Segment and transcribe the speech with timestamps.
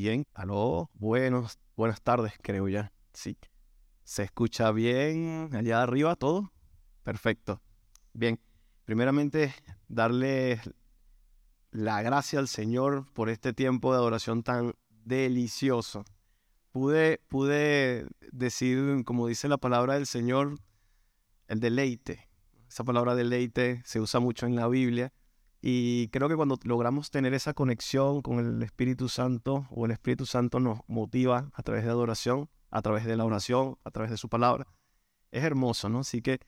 [0.00, 2.92] Bien, aló, buenos, buenas tardes, creo ya.
[3.12, 3.36] Sí.
[4.04, 6.52] ¿Se escucha bien allá arriba todo?
[7.02, 7.60] Perfecto.
[8.12, 8.38] Bien,
[8.84, 9.52] primeramente
[9.88, 10.60] darle
[11.72, 14.72] la gracia al Señor por este tiempo de adoración tan
[15.04, 16.04] delicioso.
[16.70, 20.60] Pude, pude decir, como dice la palabra del Señor,
[21.48, 22.28] el deleite.
[22.68, 25.12] Esa palabra deleite se usa mucho en la Biblia
[25.60, 30.24] y creo que cuando logramos tener esa conexión con el Espíritu Santo o el Espíritu
[30.24, 34.16] Santo nos motiva a través de adoración, a través de la oración, a través de
[34.16, 34.66] su palabra,
[35.32, 36.00] es hermoso, ¿no?
[36.00, 36.38] Así que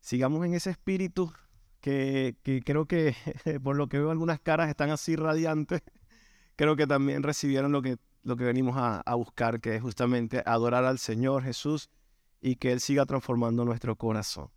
[0.00, 1.32] sigamos en ese espíritu
[1.80, 3.14] que, creo que
[3.62, 5.82] por lo que veo algunas caras están así radiantes,
[6.56, 10.42] creo que también recibieron lo que, lo que venimos a, a buscar, que es justamente
[10.44, 11.88] adorar al Señor Jesús
[12.42, 14.50] y que Él siga transformando nuestro corazón.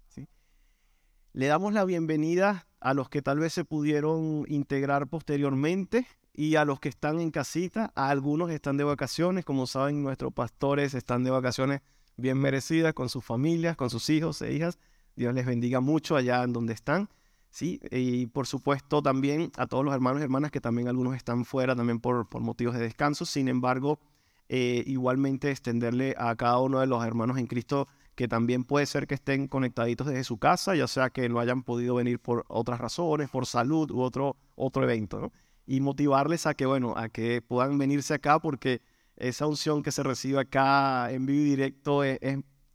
[1.36, 6.64] Le damos la bienvenida a los que tal vez se pudieron integrar posteriormente y a
[6.64, 7.92] los que están en casita.
[7.94, 11.82] A algunos están de vacaciones, como saben, nuestros pastores están de vacaciones
[12.16, 14.80] bien merecidas con sus familias, con sus hijos e hijas.
[15.18, 17.10] Dios les bendiga mucho allá en donde están.
[17.50, 17.82] ¿sí?
[17.92, 21.76] Y por supuesto también a todos los hermanos y hermanas que también algunos están fuera
[21.76, 23.26] también por, por motivos de descanso.
[23.26, 24.00] Sin embargo,
[24.48, 29.08] eh, igualmente extenderle a cada uno de los hermanos en Cristo que también puede ser
[29.08, 32.80] que estén conectaditos desde su casa, ya sea que no hayan podido venir por otras
[32.80, 35.32] razones, por salud u otro, otro evento, ¿no?
[35.68, 38.82] Y motivarles a que, bueno, a que puedan venirse acá porque
[39.18, 42.20] esa unción que se recibe acá en vivo y directo es,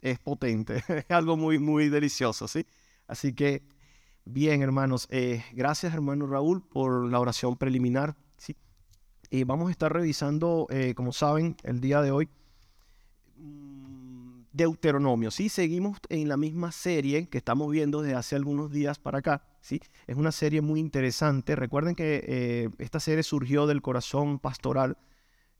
[0.02, 2.66] es, potente, es algo muy, muy delicioso, ¿sí?
[3.06, 3.62] Así que,
[4.24, 8.56] bien, hermanos, eh, gracias, hermano Raúl, por la oración preliminar, ¿sí?
[9.46, 12.28] Vamos a estar revisando, eh, como saben, el día de hoy,
[14.52, 15.48] Deuteronomio, ¿sí?
[15.48, 19.80] Seguimos en la misma serie que estamos viendo desde hace algunos días para acá, ¿sí?
[20.06, 21.54] Es una serie muy interesante.
[21.54, 24.98] Recuerden que eh, esta serie surgió del corazón pastoral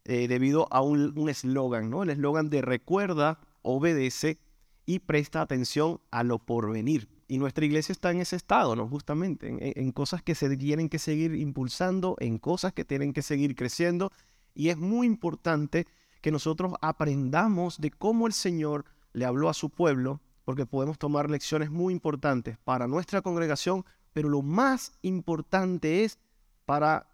[0.04, 2.02] eh, debido a un eslogan, ¿no?
[2.02, 4.38] El eslogan de recuerda, obedece
[4.86, 7.08] y presta atención a lo porvenir.
[7.28, 8.88] Y nuestra iglesia está en ese estado, ¿no?
[8.88, 13.22] Justamente, en, en cosas que se tienen que seguir impulsando, en cosas que tienen que
[13.22, 14.10] seguir creciendo.
[14.52, 15.86] Y es muy importante
[16.20, 21.30] que nosotros aprendamos de cómo el Señor le habló a su pueblo, porque podemos tomar
[21.30, 26.18] lecciones muy importantes para nuestra congregación, pero lo más importante es
[26.64, 27.06] para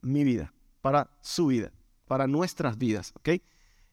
[0.00, 1.72] mi vida, para su vida,
[2.06, 3.30] para nuestras vidas, ¿ok?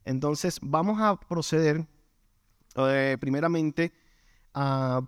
[0.05, 1.85] Entonces vamos a proceder
[2.75, 3.91] eh, primeramente
[4.53, 5.01] a...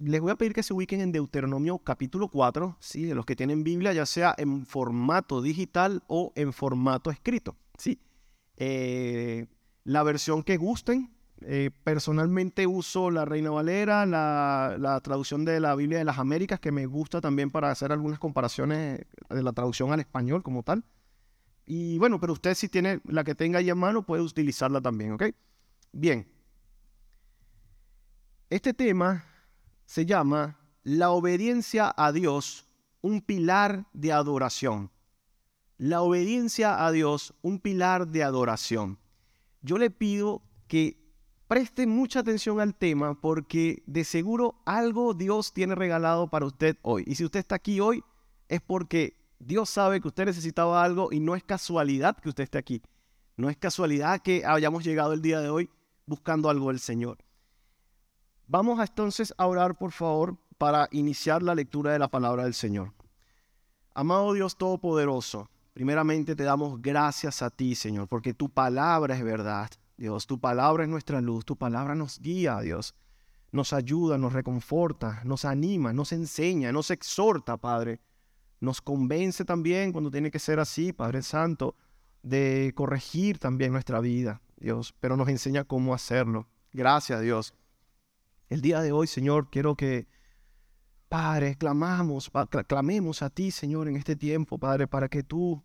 [0.00, 3.04] Les voy a pedir que se ubiquen en Deuteronomio capítulo 4, ¿sí?
[3.04, 7.56] de los que tienen Biblia, ya sea en formato digital o en formato escrito.
[7.78, 7.98] ¿sí?
[8.56, 9.46] Eh,
[9.84, 11.10] la versión que gusten.
[11.44, 16.70] Eh, personalmente uso la Reina Valera, la, traducción de la Biblia de las Américas, que
[16.70, 20.84] me gusta también para hacer algunas comparaciones de la traducción al español como tal.
[21.66, 25.12] Y bueno, pero usted si tiene la que tenga ahí en mano puede utilizarla también,
[25.12, 25.24] ¿ok?
[25.92, 26.28] Bien.
[28.48, 29.24] Este tema
[29.84, 32.68] se llama la obediencia a Dios,
[33.00, 34.90] un pilar de adoración
[35.82, 39.00] la obediencia a Dios un pilar de adoración.
[39.62, 40.96] Yo le pido que
[41.48, 47.02] preste mucha atención al tema porque de seguro algo Dios tiene regalado para usted hoy.
[47.08, 48.04] Y si usted está aquí hoy
[48.48, 52.58] es porque Dios sabe que usted necesitaba algo y no es casualidad que usted esté
[52.58, 52.80] aquí.
[53.36, 55.68] No es casualidad que hayamos llegado el día de hoy
[56.06, 57.18] buscando algo del Señor.
[58.46, 62.92] Vamos entonces a orar, por favor, para iniciar la lectura de la palabra del Señor.
[63.94, 69.70] Amado Dios Todopoderoso, Primeramente te damos gracias a ti, Señor, porque tu palabra es verdad.
[69.96, 72.94] Dios, tu palabra es nuestra luz, tu palabra nos guía, Dios.
[73.52, 78.00] Nos ayuda, nos reconforta, nos anima, nos enseña, nos exhorta, Padre.
[78.60, 81.74] Nos convence también cuando tiene que ser así, Padre Santo,
[82.22, 86.48] de corregir también nuestra vida, Dios, pero nos enseña cómo hacerlo.
[86.72, 87.54] Gracias, Dios.
[88.48, 90.06] El día de hoy, Señor, quiero que
[91.12, 92.30] Padre, clamamos,
[92.66, 95.62] clamemos a ti, Señor, en este tiempo, Padre, para que tú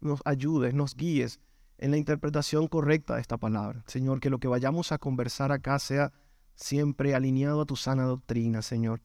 [0.00, 1.38] nos ayudes, nos guíes
[1.76, 3.84] en la interpretación correcta de esta palabra.
[3.86, 6.14] Señor, que lo que vayamos a conversar acá sea
[6.54, 9.02] siempre alineado a tu sana doctrina, Señor.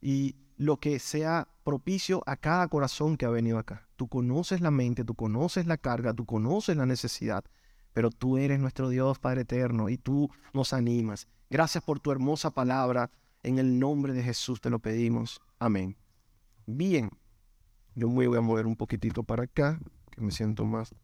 [0.00, 3.88] Y lo que sea propicio a cada corazón que ha venido acá.
[3.96, 7.42] Tú conoces la mente, tú conoces la carga, tú conoces la necesidad,
[7.92, 11.26] pero tú eres nuestro Dios, Padre eterno, y tú nos animas.
[11.50, 13.10] Gracias por tu hermosa palabra.
[13.42, 15.40] En el nombre de Jesús te lo pedimos.
[15.58, 15.96] Amén.
[16.66, 17.10] Bien.
[17.94, 19.78] Yo me voy a mover un poquitito para acá,
[20.10, 20.94] que me siento más.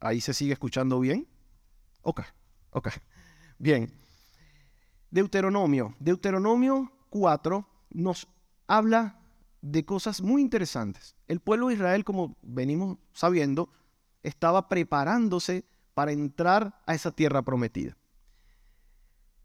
[0.00, 1.26] Ahí se sigue escuchando bien.
[2.02, 2.22] Ok,
[2.70, 2.88] ok.
[3.58, 3.92] Bien.
[5.10, 5.96] Deuteronomio.
[5.98, 8.28] Deuteronomio 4 nos
[8.66, 9.18] habla
[9.60, 11.16] de cosas muy interesantes.
[11.26, 13.70] El pueblo de Israel, como venimos sabiendo,
[14.22, 15.64] estaba preparándose
[15.94, 17.96] para entrar a esa tierra prometida.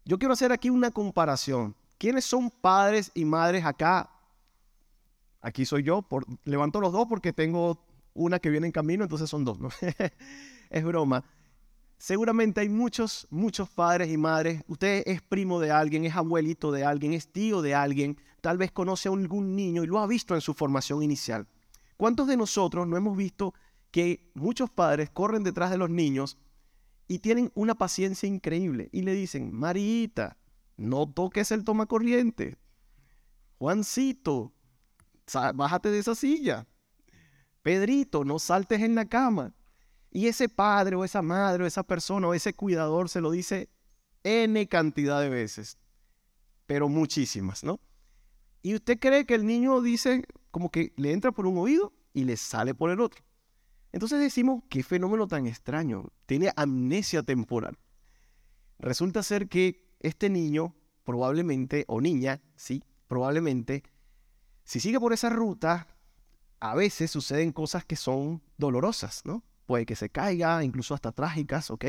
[0.04, 1.74] Yo quiero hacer aquí una comparación.
[1.98, 4.10] ¿Quiénes son padres y madres acá?
[5.40, 6.06] Aquí soy yo,
[6.44, 7.78] levanto los dos porque tengo
[8.14, 9.68] una que viene en camino, entonces son dos, ¿no?
[10.70, 11.24] es broma.
[11.98, 14.62] Seguramente hay muchos, muchos padres y madres.
[14.68, 18.72] Usted es primo de alguien, es abuelito de alguien, es tío de alguien, tal vez
[18.72, 21.46] conoce a algún niño y lo ha visto en su formación inicial.
[21.96, 23.54] ¿Cuántos de nosotros no hemos visto
[23.90, 26.36] que muchos padres corren detrás de los niños
[27.06, 30.36] y tienen una paciencia increíble y le dicen, Marita,
[30.76, 32.56] no toques el toma corriente.
[33.58, 34.52] Juancito,
[35.54, 36.66] bájate de esa silla.
[37.62, 39.54] Pedrito, no saltes en la cama.
[40.10, 43.68] Y ese padre o esa madre o esa persona o ese cuidador se lo dice
[44.22, 45.76] N cantidad de veces,
[46.66, 47.80] pero muchísimas, ¿no?
[48.62, 52.24] Y usted cree que el niño dice como que le entra por un oído y
[52.24, 53.24] le sale por el otro.
[53.92, 57.78] Entonces decimos, qué fenómeno tan extraño, tiene amnesia temporal.
[58.78, 60.74] Resulta ser que este niño,
[61.04, 63.82] probablemente, o niña, sí, probablemente,
[64.64, 65.86] si sigue por esa ruta,
[66.60, 69.42] a veces suceden cosas que son dolorosas, ¿no?
[69.66, 71.86] Puede que se caiga, incluso hasta trágicas, ¿ok?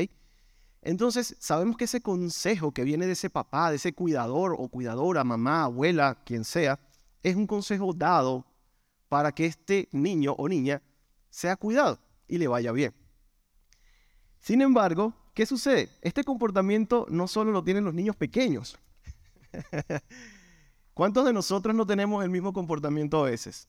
[0.82, 5.24] Entonces, sabemos que ese consejo que viene de ese papá, de ese cuidador o cuidadora,
[5.24, 6.78] mamá, abuela, quien sea,
[7.22, 8.46] es un consejo dado
[9.08, 10.82] para que este niño o niña
[11.28, 11.98] sea cuidado
[12.28, 12.94] y le vaya bien.
[14.38, 15.90] Sin embargo, ¿qué sucede?
[16.00, 18.78] Este comportamiento no solo lo tienen los niños pequeños.
[20.94, 23.68] ¿Cuántos de nosotros no tenemos el mismo comportamiento a veces?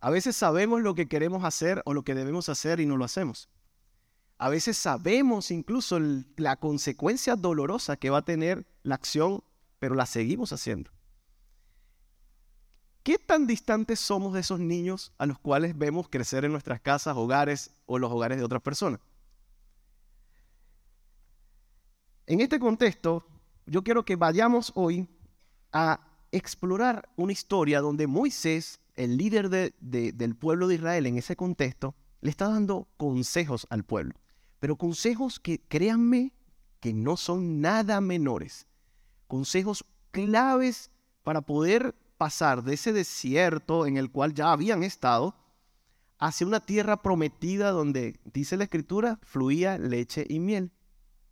[0.00, 3.04] A veces sabemos lo que queremos hacer o lo que debemos hacer y no lo
[3.04, 3.48] hacemos.
[4.38, 6.00] A veces sabemos incluso
[6.36, 9.44] la consecuencia dolorosa que va a tener la acción,
[9.78, 10.90] pero la seguimos haciendo.
[13.04, 17.16] ¿Qué tan distantes somos de esos niños a los cuales vemos crecer en nuestras casas,
[17.16, 18.98] hogares o los hogares de otras personas?
[22.30, 23.26] En este contexto,
[23.66, 25.08] yo quiero que vayamos hoy
[25.72, 25.98] a
[26.30, 29.50] explorar una historia donde Moisés, el líder
[29.80, 34.14] del pueblo de Israel en ese contexto, le está dando consejos al pueblo.
[34.60, 36.32] Pero consejos que, créanme,
[36.78, 38.68] que no son nada menores.
[39.26, 40.92] Consejos claves
[41.24, 45.34] para poder pasar de ese desierto en el cual ya habían estado
[46.20, 50.70] hacia una tierra prometida donde, dice la escritura, fluía leche y miel.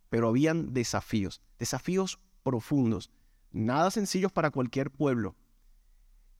[0.09, 3.11] Pero habían desafíos, desafíos profundos,
[3.51, 5.35] nada sencillos para cualquier pueblo.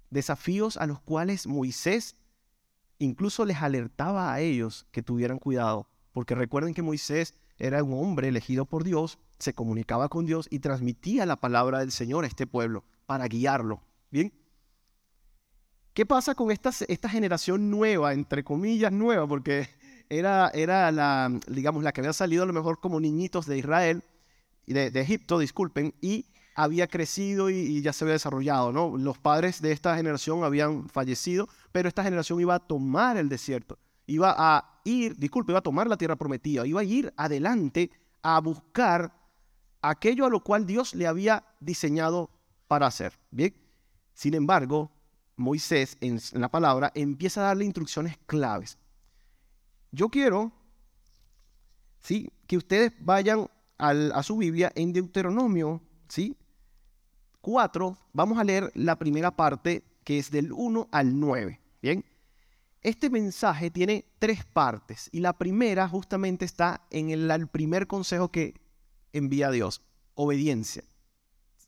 [0.09, 2.15] Desafíos a los cuales Moisés
[2.97, 8.27] incluso les alertaba a ellos que tuvieran cuidado, porque recuerden que Moisés era un hombre
[8.27, 12.47] elegido por Dios, se comunicaba con Dios y transmitía la palabra del Señor a este
[12.47, 13.81] pueblo para guiarlo.
[14.11, 14.33] Bien,
[15.99, 19.67] ¿Qué pasa con esta, esta generación nueva, entre comillas nueva, porque
[20.09, 24.03] era, era la, digamos, la que había salido a lo mejor como niñitos de Israel,
[24.65, 26.25] de, de Egipto, disculpen, y
[26.55, 28.97] había crecido y, ya se había desarrollado, ¿no?
[28.97, 33.79] Los padres de esta generación habían fallecido, pero esta generación iba a tomar el desierto,
[34.07, 37.91] iba a ir, disculpe, iba a tomar la tierra prometida, iba a ir adelante
[38.21, 39.13] a buscar
[39.81, 42.29] aquello a lo cual Dios le había diseñado
[42.67, 43.55] para hacer, ¿bien?
[44.13, 44.91] Sin embargo,
[45.37, 48.77] Moisés en la palabra empieza a darle instrucciones claves.
[49.91, 50.51] Yo quiero
[51.99, 52.31] ¿sí?
[52.47, 56.35] que ustedes vayan a su Biblia en Deuteronomio ¿sí?
[57.41, 57.97] 4.
[58.13, 61.61] Vamos a leer la primera parte que es del 1 al 9.
[61.81, 62.05] Bien.
[62.81, 68.53] Este mensaje tiene tres partes y la primera justamente está en el, primer consejo que
[69.11, 69.81] envía Dios,
[70.13, 70.83] obediencia.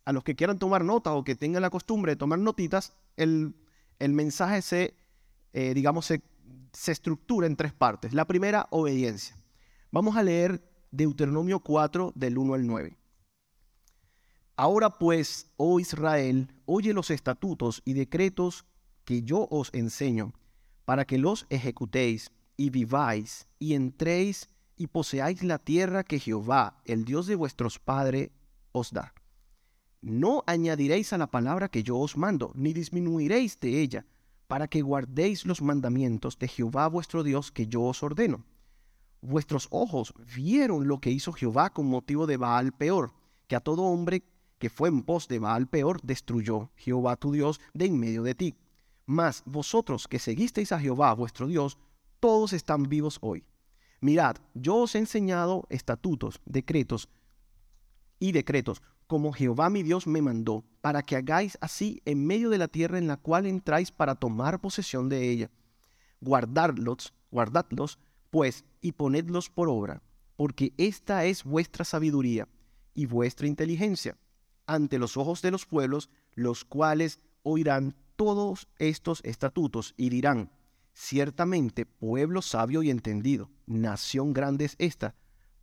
[0.06, 3.56] A los que quieran tomar nota o que tengan la costumbre de tomar notitas, el
[4.02, 4.96] el mensaje se,
[5.54, 6.24] eh, digamos, se,
[6.74, 8.14] se estructura en tres partes.
[8.14, 9.38] La primera, obediencia.
[9.92, 12.98] Vamos a leer Deuteronomio 4 del 1 al 9.
[14.56, 18.66] Ahora pues, oh Israel, oye los estatutos y decretos
[19.06, 20.34] que yo os enseño,
[20.86, 27.06] para que los ejecutéis y viváis y entréis y poseáis la tierra que Jehová, el
[27.06, 28.30] Dios de vuestros padres,
[28.72, 29.14] os da
[30.02, 34.06] no añadiréis a la palabra que yo os mando, ni disminuiréis de ella,
[34.52, 38.44] para que guardéis los mandamientos de Jehová vuestro Dios que yo os ordeno.
[39.22, 43.14] Vuestros ojos vieron lo que hizo Jehová con motivo de Baal peor,
[43.48, 44.26] que a todo hombre
[44.60, 48.36] que fue en pos de Baal peor destruyó Jehová tu Dios de en medio de
[48.36, 48.58] ti.
[49.06, 51.78] Mas vosotros que seguisteis a Jehová vuestro Dios,
[52.20, 53.46] todos están vivos hoy.
[54.02, 57.08] Mirad, yo os he enseñado estatutos, decretos
[58.20, 58.82] y decretos,
[59.12, 62.98] como Jehová mi Dios me mandó, para que hagáis así en medio de la tierra
[62.98, 65.52] en la cual entráis para tomar posesión de ella.
[66.22, 68.00] Guardadlos, guardadlos,
[68.30, 70.02] pues, y ponedlos por obra,
[70.38, 72.48] porque esta es vuestra sabiduría
[72.94, 74.18] y vuestra inteligencia
[74.66, 80.54] ante los ojos de los pueblos, los cuales oirán todos estos estatutos y dirán,
[80.94, 85.16] ciertamente pueblo sabio y entendido, nación grande es esta,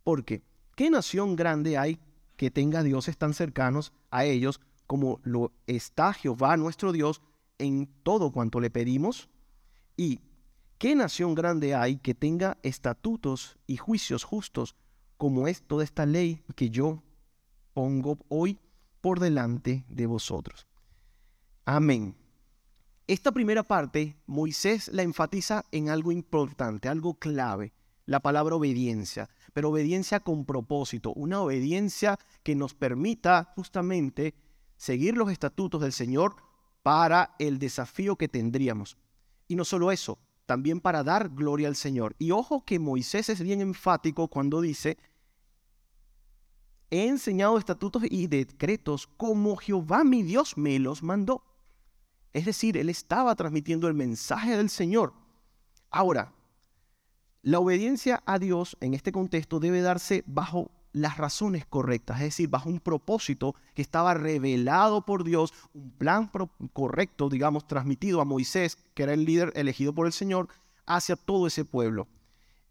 [0.03, 0.43] porque
[0.75, 1.99] ¿qué nación grande hay
[2.39, 7.21] que tenga dioses tan cercanos a ellos como lo está Jehová nuestro Dios
[7.57, 9.27] en todo cuanto le pedimos?
[9.97, 10.21] ¿Y
[10.77, 14.77] qué nación grande hay que tenga estatutos y juicios justos
[15.17, 17.03] como es toda esta ley que yo
[17.73, 18.57] pongo hoy
[19.01, 20.65] por delante de vosotros?
[21.65, 22.15] Amén.
[23.05, 27.73] Esta primera parte, Moisés la enfatiza en algo importante, algo clave,
[28.09, 34.33] la palabra obediencia, pero obediencia con propósito, una obediencia que nos permita justamente
[34.77, 36.35] seguir los estatutos del Señor
[36.81, 38.97] para el desafío que tendríamos.
[39.47, 42.15] Y no solo eso, también para dar gloria al Señor.
[42.17, 44.97] Y ojo que Moisés es bien enfático cuando dice,
[46.89, 51.43] he enseñado estatutos y decretos como Jehová mi Dios me los mandó.
[52.33, 55.13] Es decir, él estaba transmitiendo el mensaje del Señor.
[55.91, 56.33] Ahora,
[57.41, 62.49] la obediencia a Dios en este contexto debe darse bajo las razones correctas, es decir,
[62.49, 66.31] bajo un propósito que estaba revelado por Dios, un plan
[66.73, 70.47] correcto, digamos, transmitido a Moisés, que era el líder elegido por el Señor,
[70.85, 72.07] hacia todo ese pueblo.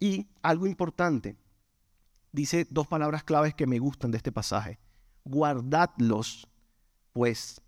[0.01, 1.37] Y algo importante,
[2.33, 4.79] dice dos palabras claves que me gustan de este pasaje.
[5.25, 6.49] Guardadlos,
[7.13, 7.61] pues,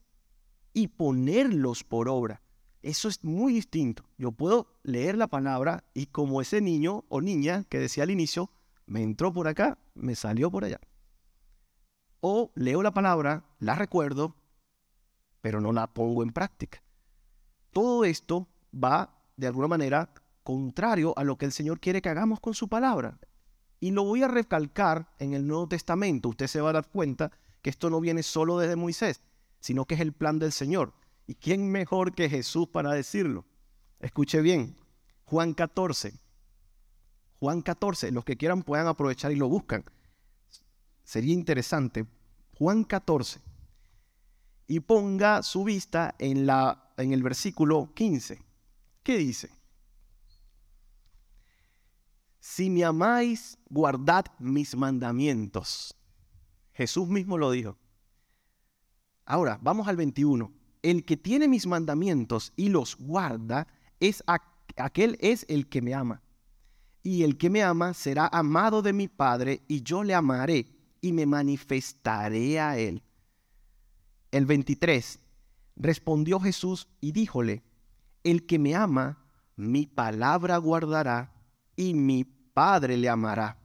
[0.72, 2.42] y ponerlos por obra.
[2.82, 4.04] Eso es muy distinto.
[4.16, 8.50] Yo puedo leer la palabra y como ese niño o niña que decía al inicio,
[8.86, 10.80] me entró por acá, me salió por allá.
[12.20, 14.34] O leo la palabra, la recuerdo,
[15.40, 16.82] pero no la pongo en práctica.
[17.70, 22.40] Todo esto va, de alguna manera, contrario a lo que el Señor quiere que hagamos
[22.40, 23.18] con su palabra.
[23.78, 26.28] Y lo voy a recalcar en el Nuevo Testamento.
[26.28, 27.30] Usted se va a dar cuenta
[27.62, 29.22] que esto no viene solo desde Moisés,
[29.60, 30.92] sino que es el plan del Señor.
[31.30, 33.44] ¿Y quién mejor que Jesús para decirlo?
[34.00, 34.76] Escuche bien,
[35.26, 36.18] Juan 14.
[37.38, 39.84] Juan 14, los que quieran puedan aprovechar y lo buscan.
[41.04, 42.04] Sería interesante.
[42.58, 43.40] Juan 14.
[44.66, 48.42] Y ponga su vista en, la, en el versículo 15.
[49.04, 49.50] ¿Qué dice?
[52.40, 55.94] Si me amáis, guardad mis mandamientos.
[56.72, 57.78] Jesús mismo lo dijo.
[59.26, 63.66] Ahora, vamos al 21 el que tiene mis mandamientos y los guarda,
[64.00, 64.22] es
[64.76, 66.22] aquel es el que me ama.
[67.02, 70.66] Y el que me ama será amado de mi Padre, y yo le amaré
[71.00, 73.02] y me manifestaré a él.
[74.30, 75.18] El 23.
[75.76, 77.62] Respondió Jesús y díjole,
[78.22, 79.24] el que me ama,
[79.56, 81.32] mi palabra guardará,
[81.74, 83.56] y mi Padre le amará.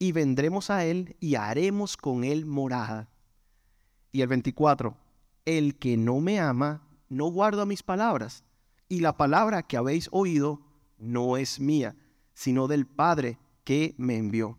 [0.00, 3.08] Y vendremos a él y haremos con él morada.
[4.10, 4.96] Y el 24
[5.48, 8.44] el que no me ama no guarda mis palabras,
[8.86, 10.60] y la palabra que habéis oído
[10.98, 11.96] no es mía,
[12.34, 14.58] sino del Padre que me envió.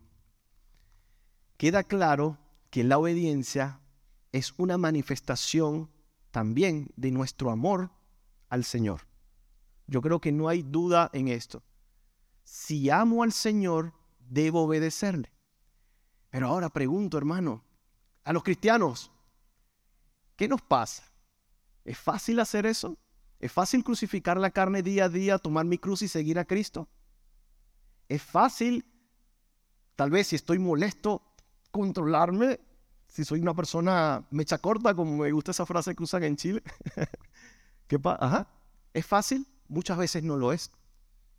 [1.57, 2.39] Queda claro
[2.71, 3.81] que la obediencia
[4.31, 5.91] es una manifestación
[6.31, 7.91] también de nuestro amor
[8.49, 9.01] al Señor.
[9.85, 11.61] Yo creo que no hay duda en esto.
[12.43, 13.93] Si amo al Señor,
[14.27, 15.31] debo obedecerle.
[16.31, 17.63] Pero ahora pregunto, hermano,
[18.23, 19.11] a los cristianos,
[20.39, 21.03] ¿Qué nos pasa?
[21.83, 22.97] ¿Es fácil hacer eso?
[23.41, 26.87] ¿Es fácil crucificar la carne día a día, tomar mi cruz y seguir a Cristo?
[28.07, 28.85] ¿Es fácil,
[29.97, 31.21] tal vez si estoy molesto,
[31.71, 32.57] controlarme?
[33.09, 36.63] Si soy una persona mecha corta, como me gusta esa frase que usan en Chile.
[37.87, 38.47] ¿Qué pasa?
[38.93, 39.45] ¿Es fácil?
[39.67, 40.71] Muchas veces no lo es.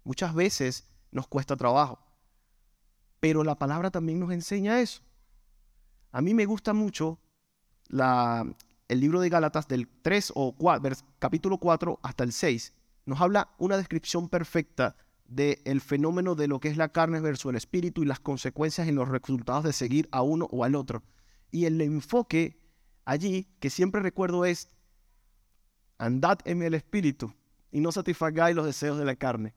[0.04, 1.98] Muchas veces nos cuesta trabajo.
[3.18, 5.00] Pero la palabra también nos enseña eso.
[6.12, 7.18] A mí me gusta mucho
[7.88, 8.44] la,
[8.90, 12.72] el libro de Gálatas del 3 o 4, capítulo 4 hasta el 6
[13.06, 17.56] nos habla una descripción perfecta del fenómeno de lo que es la carne versus el
[17.56, 21.04] espíritu y las consecuencias y los resultados de seguir a uno o al otro.
[21.52, 22.58] Y el enfoque
[23.04, 24.68] allí que siempre recuerdo es,
[25.98, 27.32] andad en el espíritu
[27.70, 29.54] y no satisfagáis los deseos de la carne.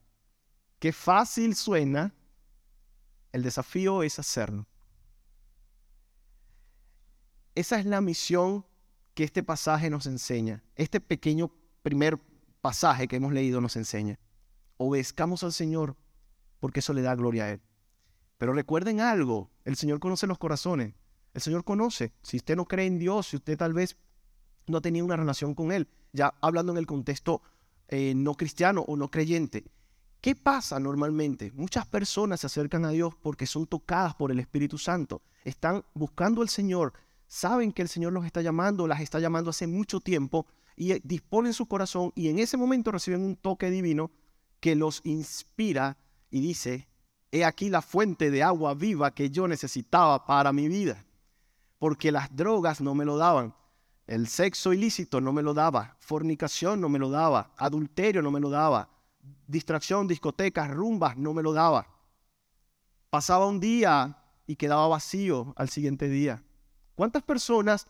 [0.77, 2.13] Qué fácil suena,
[3.31, 4.67] el desafío es hacerlo.
[7.55, 8.63] Esa es la misión
[9.13, 11.51] que este pasaje nos enseña, este pequeño
[11.82, 12.17] primer
[12.62, 14.20] pasaje que hemos leído nos enseña.
[14.77, 15.96] Obedezcamos al Señor
[16.60, 17.62] porque eso le da gloria a Él.
[18.38, 20.96] Pero recuerden algo, el Señor conoce los corazones,
[21.34, 22.13] el Señor conoce.
[22.24, 23.98] Si usted no cree en Dios, si usted tal vez
[24.67, 27.41] no ha tenido una relación con Él, ya hablando en el contexto
[27.89, 29.65] eh, no cristiano o no creyente,
[30.24, 31.51] ¿Qué pasa normalmente?
[31.51, 35.22] Muchas personas se acercan a Dios porque son tocadas por el Espíritu Santo.
[35.43, 36.93] Están buscando al Señor,
[37.27, 41.53] saben que el Señor los está llamando, las está llamando hace mucho tiempo y disponen
[41.53, 44.12] su corazón y en ese momento reciben un toque divino
[44.60, 45.98] que los inspira
[46.30, 46.88] y dice,
[47.32, 51.06] he aquí la fuente de agua viva que yo necesitaba para mi vida.
[51.80, 53.53] Porque las drogas no me lo daban,
[54.08, 58.39] el sexo ilícito no me lo daba, fornicación no me lo daba, adulterio no me
[58.39, 58.89] lo daba,
[59.48, 61.88] distracción, discotecas, rumbas, no me lo daba.
[63.10, 66.44] Pasaba un día y quedaba vacío al siguiente día.
[66.95, 67.88] ¿Cuántas personas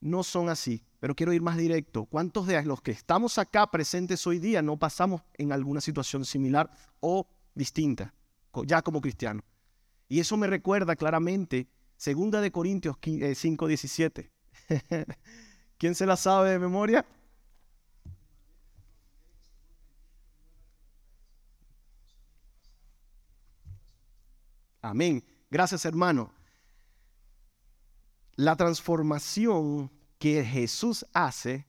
[0.00, 0.84] no son así?
[1.00, 2.06] Pero quiero ir más directo.
[2.06, 6.70] ¿Cuántos de los que estamos acá presentes hoy día no pasamos en alguna situación similar
[7.00, 8.14] o distinta,
[8.66, 9.42] ya como cristiano?
[10.08, 11.68] Y eso me recuerda claramente
[12.04, 14.30] 2 de Corintios 5, 17.
[14.68, 15.04] Eh,
[15.78, 17.06] ¿Quién se la sabe de memoria?
[24.82, 25.22] Amén.
[25.50, 26.32] Gracias, hermano.
[28.40, 31.66] La transformación que Jesús hace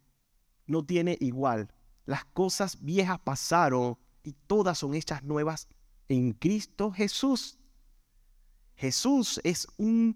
[0.68, 1.70] no tiene igual.
[2.06, 5.68] Las cosas viejas pasaron y todas son hechas nuevas
[6.08, 7.60] en Cristo Jesús.
[8.76, 10.16] Jesús es un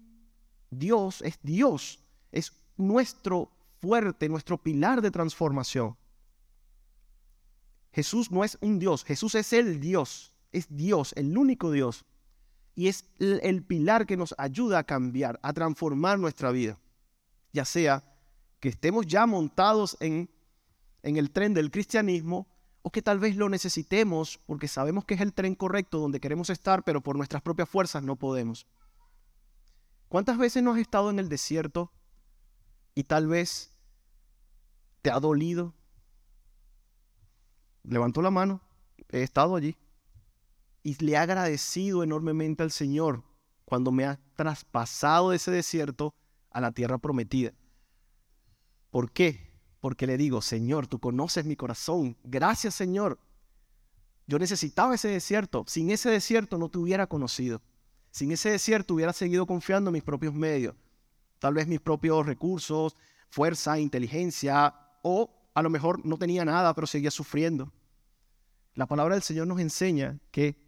[0.70, 3.50] Dios, es Dios, es nuestro
[3.82, 5.94] fuerte, nuestro pilar de transformación.
[7.92, 12.06] Jesús no es un Dios, Jesús es el Dios, es Dios, el único Dios
[12.76, 16.78] y es el pilar que nos ayuda a cambiar, a transformar nuestra vida.
[17.52, 18.04] Ya sea
[18.60, 20.30] que estemos ya montados en,
[21.02, 22.46] en el tren del cristianismo
[22.82, 26.50] o que tal vez lo necesitemos porque sabemos que es el tren correcto donde queremos
[26.50, 28.66] estar, pero por nuestras propias fuerzas no podemos.
[30.08, 31.90] ¿Cuántas veces no has estado en el desierto
[32.94, 33.72] y tal vez
[35.00, 35.74] te ha dolido?
[37.84, 38.60] Levantó la mano,
[39.08, 39.78] he estado allí
[40.86, 43.24] y le he agradecido enormemente al Señor
[43.64, 46.14] cuando me ha traspasado ese desierto
[46.48, 47.52] a la tierra prometida.
[48.90, 49.50] ¿Por qué?
[49.80, 52.16] Porque le digo, Señor, tú conoces mi corazón.
[52.22, 53.18] Gracias, Señor.
[54.28, 55.64] Yo necesitaba ese desierto.
[55.66, 57.62] Sin ese desierto no te hubiera conocido.
[58.12, 60.76] Sin ese desierto hubiera seguido confiando en mis propios medios.
[61.40, 62.94] Tal vez mis propios recursos,
[63.28, 67.72] fuerza, inteligencia, o a lo mejor no tenía nada, pero seguía sufriendo.
[68.74, 70.64] La palabra del Señor nos enseña que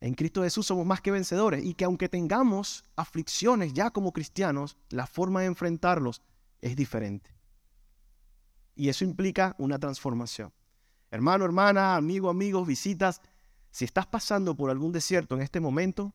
[0.00, 4.76] en Cristo Jesús somos más que vencedores y que aunque tengamos aflicciones ya como cristianos,
[4.90, 6.22] la forma de enfrentarlos
[6.60, 7.34] es diferente.
[8.76, 10.52] Y eso implica una transformación.
[11.10, 13.20] Hermano, hermana, amigo, amigos, visitas,
[13.70, 16.14] si estás pasando por algún desierto en este momento,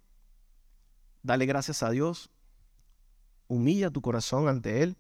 [1.22, 2.32] dale gracias a Dios,
[3.48, 4.98] humilla tu corazón ante Él,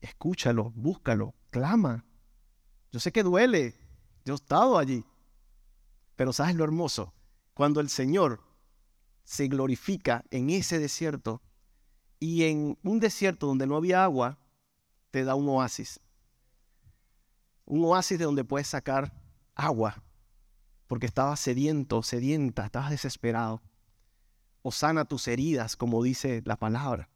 [0.00, 2.04] escúchalo, búscalo, clama.
[2.92, 3.74] Yo sé que duele,
[4.24, 5.04] yo he estado allí,
[6.16, 7.12] pero ¿sabes lo hermoso?
[7.60, 8.40] Cuando el Señor
[9.22, 11.42] se glorifica en ese desierto
[12.18, 14.38] y en un desierto donde no había agua,
[15.10, 16.00] te da un oasis.
[17.66, 19.12] Un oasis de donde puedes sacar
[19.54, 20.02] agua,
[20.86, 23.60] porque estabas sediento, sedienta, estabas desesperado.
[24.62, 27.10] O sana tus heridas, como dice la palabra.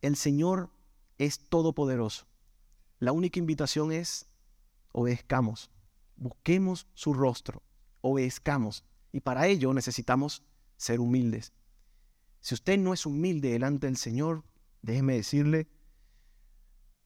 [0.00, 0.70] El Señor
[1.16, 2.28] es todopoderoso.
[3.00, 4.28] La única invitación es
[4.92, 5.72] obedezcamos,
[6.14, 7.64] busquemos su rostro,
[8.00, 8.84] obedezcamos.
[9.12, 10.42] Y para ello necesitamos
[10.76, 11.52] ser humildes.
[12.40, 14.44] Si usted no es humilde delante del Señor,
[14.82, 15.68] déjeme decirle,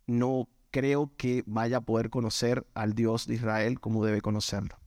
[0.06, 4.78] no creo que vaya a poder conocer al Dios de Israel como debe conocerlo.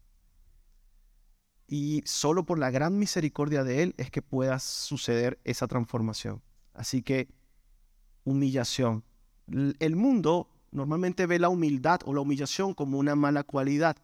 [1.67, 6.43] Y solo por la gran misericordia de Él es que pueda suceder esa transformación.
[6.73, 7.27] Así que
[8.23, 9.03] humillación.
[9.47, 13.97] El mundo normalmente ve la humildad o la humillación como una mala cualidad.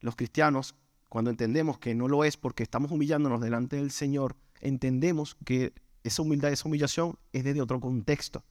[0.00, 0.74] Los cristianos
[1.12, 6.22] cuando entendemos que no lo es porque estamos humillándonos delante del Señor, entendemos que esa
[6.22, 8.46] humildad, esa humillación es desde otro contexto.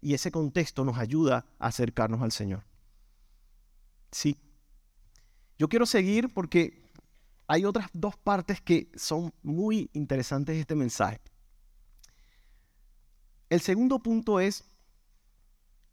[0.00, 2.64] Y ese contexto nos ayuda a acercarnos al Señor.
[4.10, 4.38] Sí.
[5.58, 6.90] Yo quiero seguir porque
[7.46, 11.20] hay otras dos partes que son muy interesantes de este mensaje.
[13.50, 14.64] El segundo punto es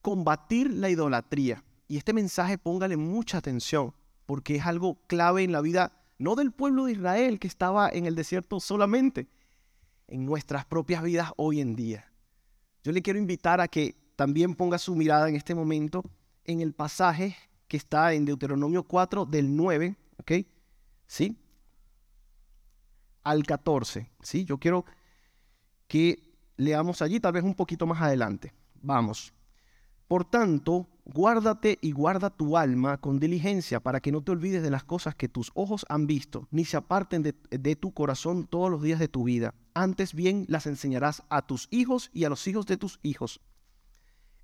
[0.02, 1.62] combatir la idolatría.
[1.90, 3.94] Y este mensaje póngale mucha atención
[4.30, 8.06] porque es algo clave en la vida, no del pueblo de Israel que estaba en
[8.06, 9.28] el desierto solamente,
[10.06, 12.14] en nuestras propias vidas hoy en día.
[12.84, 16.04] Yo le quiero invitar a que también ponga su mirada en este momento
[16.46, 17.36] en el pasaje
[17.68, 20.32] que está en Deuteronomio 4 del 9, ¿ok?
[21.08, 21.36] ¿Sí?
[23.24, 24.46] Al 14, ¿sí?
[24.46, 24.86] Yo quiero
[25.88, 28.54] que leamos allí, tal vez un poquito más adelante.
[28.76, 29.34] Vamos.
[30.08, 34.70] Por tanto, Guárdate y guarda tu alma con diligencia para que no te olvides de
[34.70, 38.70] las cosas que tus ojos han visto, ni se aparten de, de, tu corazón todos
[38.70, 39.56] los días de tu vida.
[39.74, 43.42] Antes bien las enseñarás a tus hijos y a los hijos de tus hijos.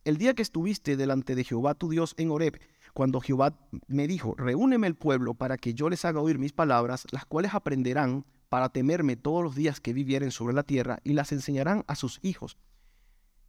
[0.05, 2.59] El día que estuviste delante de Jehová tu Dios en Horeb,
[2.95, 7.05] cuando Jehová me dijo, reúneme el pueblo para que yo les haga oír mis palabras,
[7.11, 11.31] las cuales aprenderán para temerme todos los días que vivieren sobre la tierra, y las
[11.31, 12.57] enseñarán a sus hijos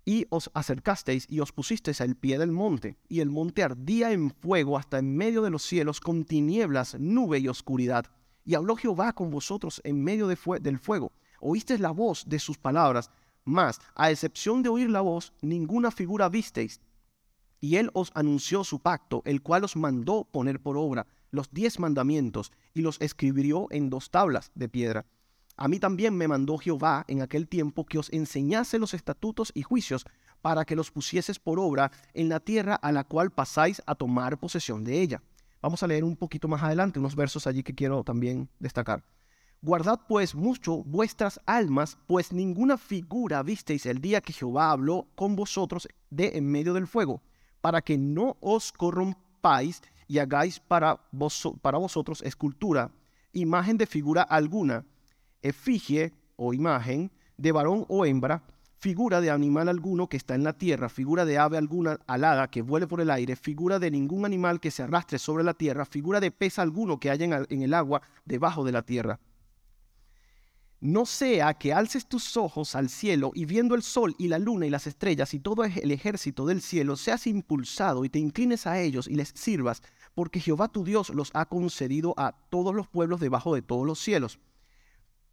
[0.08, 4.30] y os acercasteis y os pusisteis al pie del monte, y el monte ardía en
[4.30, 8.06] fuego hasta en medio de los cielos con tinieblas, nube y oscuridad.
[8.44, 11.10] Y habló Jehová con vosotros en medio de del fuego.
[11.40, 13.10] Oísteis la voz de sus palabras,
[13.44, 16.80] mas, a excepción de oír la voz, ninguna figura visteis.
[17.60, 21.80] Y él os anunció su pacto, el cual os mandó poner por obra los diez
[21.80, 25.04] mandamientos, y los escribió en dos tablas de piedra
[25.56, 29.62] a mí también me mandó Jehová en aquel tiempo que os enseñase los estatutos y
[29.62, 30.04] juicios
[30.42, 34.38] para que los pusieses por obra en la tierra a la cual pasáis a tomar
[34.38, 35.22] posesión de ella.
[35.62, 39.02] Vamos a leer un poquito más adelante unos versos allí que quiero también destacar.
[39.62, 45.34] Guardad pues mucho vuestras almas, pues ninguna figura visteis el día que Jehová habló con
[45.34, 47.22] vosotros de en medio del fuego,
[47.62, 51.00] para que no os corrompáis y hagáis para,
[51.62, 52.92] para vosotros escultura,
[53.32, 54.84] imagen de figura alguna,
[55.48, 58.42] efigie o imagen de varón o hembra,
[58.78, 62.62] figura de animal alguno que está en la tierra, figura de ave alguna alada que
[62.62, 66.20] vuele por el aire, figura de ningún animal que se arrastre sobre la tierra, figura
[66.20, 69.18] de pez alguno que haya en el agua debajo de la tierra.
[70.78, 74.66] No sea que alces tus ojos al cielo y viendo el sol y la luna
[74.66, 78.78] y las estrellas y todo el ejército del cielo, seas impulsado y te inclines a
[78.78, 79.82] ellos y les sirvas,
[80.14, 83.98] porque Jehová tu Dios los ha concedido a todos los pueblos debajo de todos los
[83.98, 84.38] cielos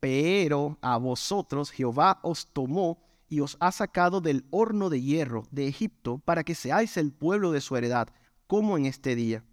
[0.03, 5.65] pero a vosotros Jehová os tomó y os ha sacado del horno de hierro de
[5.65, 8.09] Egipto para que seáis el pueblo de su heredad,
[8.45, 9.45] como en este día.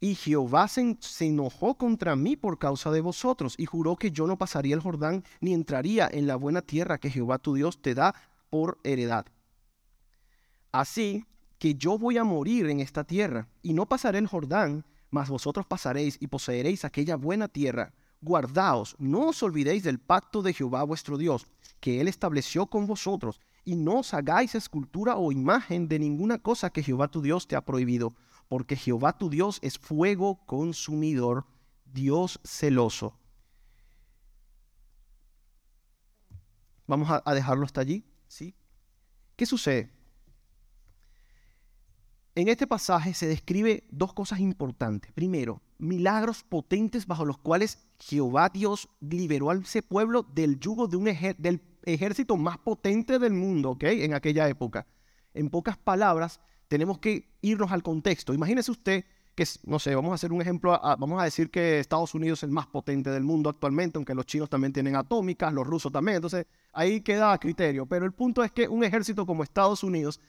[0.00, 4.36] Y Jehová se, enojó contra mí por causa de vosotros, y juró que yo no
[4.36, 8.14] pasaría el Jordán, ni entraría en la buena tierra que Jehová tu Dios te da
[8.50, 9.24] por heredad.
[10.72, 11.24] Así
[11.58, 15.64] que yo voy a morir en esta tierra, y no pasaré el Jordán, mas vosotros
[15.64, 21.18] pasaréis y poseeréis aquella buena tierra guardaos, no os olvidéis del pacto de Jehová vuestro
[21.18, 21.46] Dios,
[21.80, 26.70] que él estableció con vosotros, y no os hagáis escultura o imagen de ninguna cosa
[26.70, 28.14] que Jehová tu Dios te ha prohibido,
[28.48, 31.46] porque Jehová tu Dios es fuego consumidor,
[31.84, 33.18] Dios celoso.
[36.86, 38.54] Vamos a, dejarlo hasta allí, ¿sí?
[39.36, 39.90] ¿Qué sucede?
[42.34, 45.12] En este pasaje se describe dos cosas importantes.
[45.12, 50.96] Primero, milagros potentes bajo los cuales Jehová Dios liberó a ese pueblo del yugo de
[50.96, 53.84] un del ejército más potente del mundo, ¿ok?
[53.84, 54.86] En aquella época.
[55.34, 58.32] En pocas palabras, tenemos que irnos al contexto.
[58.32, 62.14] Imagínese usted que, no sé, vamos a hacer un ejemplo, vamos a decir que Estados
[62.14, 65.66] Unidos es el más potente del mundo actualmente, aunque los chinos también tienen atómicas, los
[65.66, 67.86] rusos también, entonces ahí queda a criterio.
[67.86, 70.20] Pero el punto es que un ejército como Estados Unidos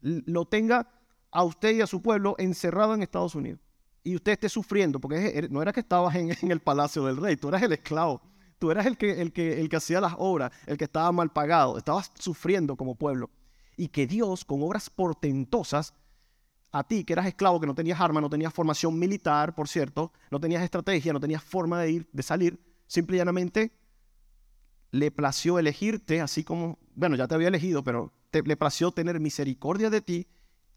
[0.00, 0.88] lo tenga
[1.32, 3.60] a usted y a su pueblo encerrado en Estados Unidos.
[4.04, 7.48] Y usted esté sufriendo, porque no era que estabas en, el palacio del rey, tú
[7.48, 8.20] eras el esclavo.
[8.58, 11.30] Tú eras el que, el, que, el que hacía las obras, el que estaba mal
[11.30, 13.30] pagado, estabas sufriendo como pueblo.
[13.76, 15.94] Y que Dios, con obras portentosas,
[16.72, 20.12] a ti que eras esclavo, que no tenías arma, no tenías formación militar, por cierto,
[20.30, 23.72] no tenías estrategia, no tenías forma de ir, de salir, simple y llanamente
[24.90, 29.90] le plació elegirte, así como, bueno, ya te había elegido, pero le plació tener misericordia
[29.90, 30.28] de ti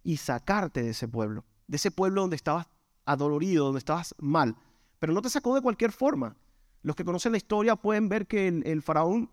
[0.03, 2.67] y sacarte de ese pueblo, de ese pueblo donde estabas
[3.05, 4.55] adolorido, donde estabas mal.
[4.99, 6.35] Pero no te sacó de cualquier forma.
[6.81, 9.29] Los que conocen la historia pueden ver que el, faraón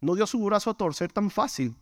[0.00, 1.76] no dio su brazo a torcer tan fácil.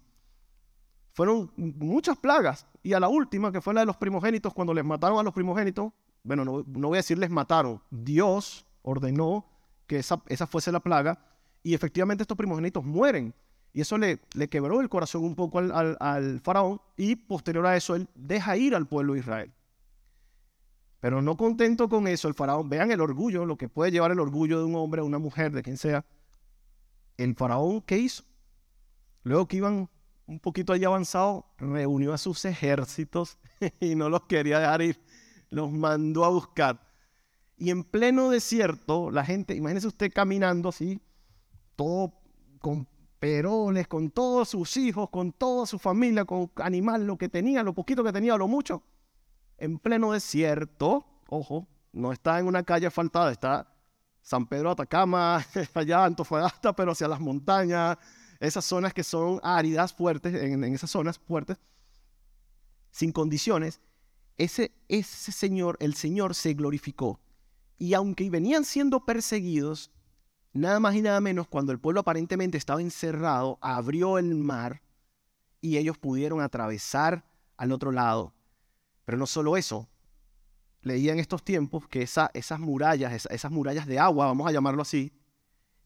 [1.12, 2.66] Fueron muchas plagas.
[2.83, 5.33] Y a la última, que fue la de los primogénitos, cuando les mataron a los
[5.33, 9.46] primogénitos, bueno, no, voy a decir les mataron, Dios ordenó
[9.87, 11.18] que esa, esa fuese la plaga
[11.62, 13.35] y efectivamente estos primogénitos mueren.
[13.72, 17.96] Y eso le, le quebró el corazón un poco al, faraón y posterior a eso
[17.96, 19.52] él deja ir al pueblo de Israel.
[21.04, 24.20] Pero no contento con eso, el faraón, vean el orgullo, lo que puede llevar el
[24.20, 26.02] orgullo de un hombre, de una mujer, de quien sea.
[27.18, 28.24] El faraón, ¿qué hizo?
[29.22, 29.90] Luego que iban
[30.24, 33.36] un poquito allá avanzado, reunió a sus ejércitos
[33.80, 34.98] y no los quería dejar ir.
[35.50, 36.80] Los mandó a buscar.
[37.58, 41.02] Y en pleno desierto, la gente, imagínese usted caminando así,
[41.76, 42.14] todo
[42.60, 42.88] con
[43.18, 47.74] peroles, con todos sus hijos, con toda su familia, con animales, lo que tenía, lo
[47.74, 48.82] poquito que tenía, lo mucho,
[49.58, 53.74] en pleno desierto, ojo, no está en una calle asfaltada, está
[54.20, 57.98] San Pedro Atacama, allá Antofagasta, pero hacia las montañas,
[58.40, 61.58] esas zonas que son áridas, fuertes, en, esas zonas fuertes.
[62.90, 63.80] sin condiciones,
[64.36, 67.20] ese, ese Señor, el Señor se glorificó.
[67.78, 69.90] Y aunque venían siendo perseguidos,
[70.52, 74.82] nada más y nada menos, cuando el pueblo aparentemente estaba encerrado, abrió el mar
[75.60, 77.24] y ellos pudieron atravesar
[77.56, 78.32] al otro lado.
[79.04, 79.88] Pero no solo eso,
[80.82, 85.12] leía en estos tiempos que esas murallas, esas murallas de agua, vamos a llamarlo así,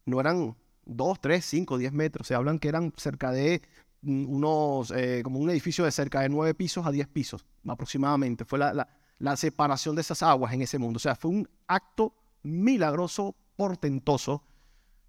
[0.05, 0.55] no eran
[0.85, 2.27] 2, 3, 5, 10 metros.
[2.27, 3.61] Se hablan que eran cerca de
[4.01, 8.45] mm, unos, eh, como un edificio de cerca de 9 pisos a 10 pisos aproximadamente.
[8.45, 8.87] Fue la,
[9.19, 10.97] la separación de esas aguas en ese mundo.
[10.97, 14.43] O sea, fue un acto milagroso, portentoso,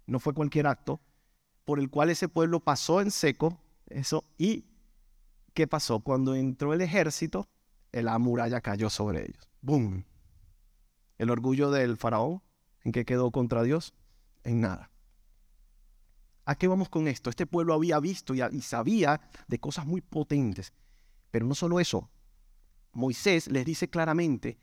[0.05, 0.99] no fue cualquier acto,
[1.65, 4.65] por el cual ese pueblo pasó en seco, eso, y
[5.53, 6.01] ¿qué pasó?
[6.01, 7.47] Cuando entró el ejército,
[7.91, 9.49] la muralla cayó sobre ellos.
[9.61, 10.03] ¡Bum!
[11.17, 12.41] El orgullo del faraón,
[12.83, 13.93] ¿en qué quedó contra Dios?
[14.43, 14.91] En nada.
[16.45, 17.29] ¿A qué vamos con esto?
[17.29, 20.73] Este pueblo había visto y, sabía de cosas muy potentes.
[21.29, 22.09] Pero no solo eso.
[22.93, 24.57] Moisés les dice claramente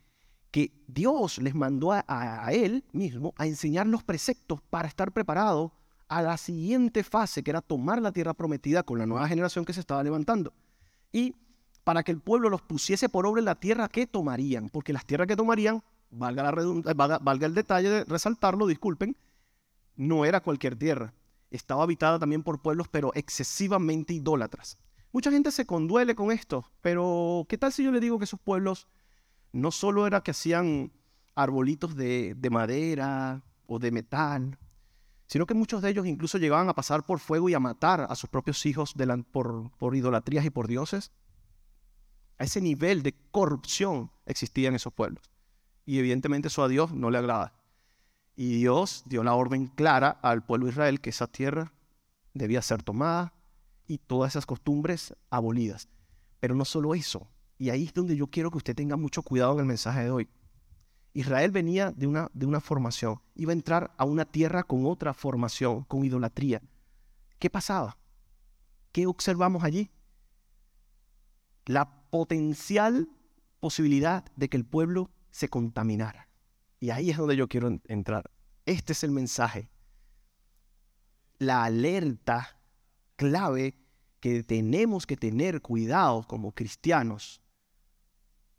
[0.51, 5.73] que Dios les mandó a, a, él mismo a enseñar los preceptos para estar preparado
[6.07, 9.73] a la siguiente fase, que era tomar la tierra prometida con la nueva generación que
[9.73, 10.53] se estaba levantando.
[11.11, 11.35] Y
[11.89, 15.07] para que el pueblo los pusiese por obra en la tierra que tomarían, porque las
[15.07, 19.17] tierras que tomarían, valga, la valga, el detalle de resaltarlo, disculpen,
[19.95, 21.15] no era cualquier tierra,
[21.49, 24.77] estaba habitada también por pueblos, pero excesivamente idólatras.
[25.11, 28.39] Mucha gente se conduele con esto, pero ¿qué tal si yo le digo que esos
[28.39, 28.87] pueblos
[29.51, 30.91] no solo era que hacían
[31.33, 34.59] arbolitos de, madera o de metal,
[35.25, 38.13] sino que muchos de ellos incluso llegaban a pasar por fuego y a matar a
[38.13, 38.93] sus propios hijos
[39.31, 41.11] por, por idolatrías y por dioses?
[42.39, 45.23] A ese nivel de corrupción existía en esos pueblos.
[45.85, 47.53] Y evidentemente eso a Dios no le agrada.
[48.35, 51.73] Y Dios dio la orden clara al pueblo de Israel que esa tierra
[52.33, 53.33] debía ser tomada
[53.85, 55.89] y todas esas costumbres abolidas.
[56.39, 57.27] Pero no solo eso.
[57.57, 60.11] Y ahí es donde yo quiero que usted tenga mucho cuidado en el mensaje de
[60.11, 60.29] hoy.
[61.11, 65.13] Israel venía de una, de una formación, iba a entrar a una tierra con otra
[65.13, 66.61] formación, con idolatría.
[67.39, 67.97] ¿Qué pasaba?
[68.93, 69.91] ¿Qué observamos allí?
[71.65, 73.09] La potencial
[73.59, 76.29] posibilidad de que el pueblo se contaminara.
[76.79, 78.31] Y ahí es donde yo quiero entrar.
[78.65, 79.69] Este es el mensaje.
[81.37, 82.59] La alerta
[83.15, 83.75] clave
[84.19, 87.41] que tenemos que tener cuidado como cristianos.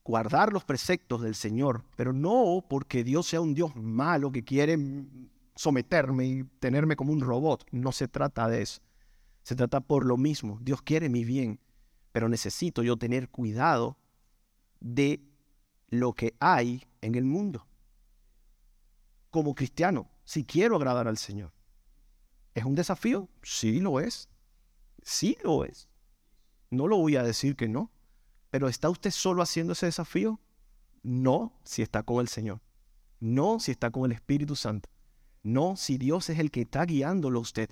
[0.05, 4.79] Guardar los preceptos del Señor, pero no porque Dios sea un Dios malo que quiere
[5.55, 7.67] someterme y tenerme como un robot.
[7.71, 8.81] No se trata de eso.
[9.43, 10.59] Se trata por lo mismo.
[10.61, 11.61] Dios quiere mi bien
[12.13, 13.97] pero necesito yo tener cuidado
[14.81, 15.23] de
[15.89, 17.67] lo que hay en el mundo.
[19.31, 21.53] Como cristiano, si quiero agradar al Señor.
[22.55, 23.29] ¿Es un desafío?
[23.43, 24.29] Sí lo es.
[25.03, 25.89] Sí lo es.
[26.71, 27.91] No lo voy a decir que no.
[28.51, 30.41] Pero ¿está usted solo haciendo ese desafío?
[31.03, 32.61] No si está con el Señor.
[33.21, 34.89] No si está con el Espíritu Santo.
[35.43, 37.71] No si Dios es el que está guiándolo a usted.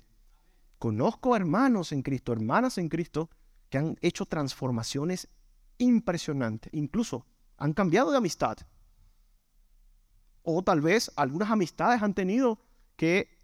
[0.77, 3.29] Conozco hermanos en Cristo, hermanas en Cristo,
[3.69, 5.29] que han hecho transformaciones
[5.77, 6.73] impresionantes.
[6.73, 7.25] Incluso
[7.57, 8.57] han cambiado de amistad.
[10.43, 12.59] O tal vez algunas amistades han tenido
[12.95, 13.37] que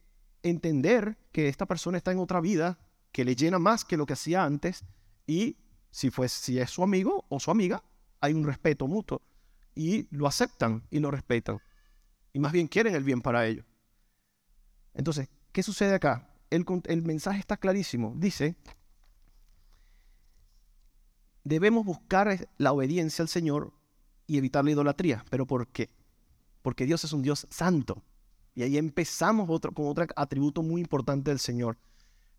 [0.44, 2.80] entender que esta persona está en otra vida,
[3.12, 4.84] que le llena más que lo que hacía antes.
[5.28, 5.58] Y
[5.92, 7.84] si, fue, si es su amigo o su amiga,
[8.20, 9.22] hay un respeto mutuo.
[9.76, 11.60] Y lo aceptan y lo respetan.
[12.34, 13.66] Y más bien quieren el bien para ellos.
[14.94, 16.30] Entonces, ¿qué sucede acá?
[16.50, 18.14] El, el mensaje está clarísimo.
[18.16, 18.56] Dice
[21.46, 23.72] debemos buscar la obediencia al Señor
[24.28, 25.24] y evitar la idolatría.
[25.30, 25.90] ¿Pero por qué?
[26.62, 28.04] Porque Dios es un Dios santo.
[28.56, 31.78] Y ahí empezamos con otro atributo muy importante del Señor.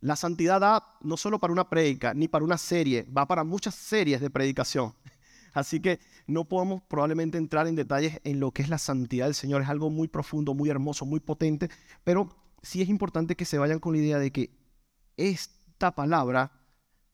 [0.00, 3.74] La santidad da no solo para una prédica, ni para una serie, va para muchas
[3.74, 4.94] series de predicación.
[5.54, 9.34] Así que no podemos probablemente entrar en detalles en lo que es la santidad del
[9.34, 9.62] Señor.
[9.62, 11.70] Es algo muy profundo, muy hermoso, muy potente,
[12.04, 12.28] pero
[12.62, 14.50] sí es importante que se vayan con la idea de que
[15.16, 16.52] esta palabra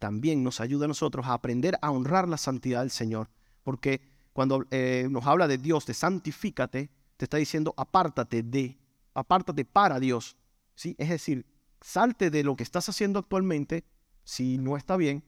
[0.03, 3.31] también nos ayuda a nosotros a aprender a honrar la santidad del Señor.
[3.63, 4.01] Porque
[4.33, 8.77] cuando eh, nos habla de Dios, de santifícate, te está diciendo apártate de,
[9.15, 10.37] apártate para Dios.
[10.75, 10.97] ¿sí?
[10.99, 11.47] Es decir,
[11.81, 13.85] salte de lo que estás haciendo actualmente,
[14.25, 15.23] si no está bien,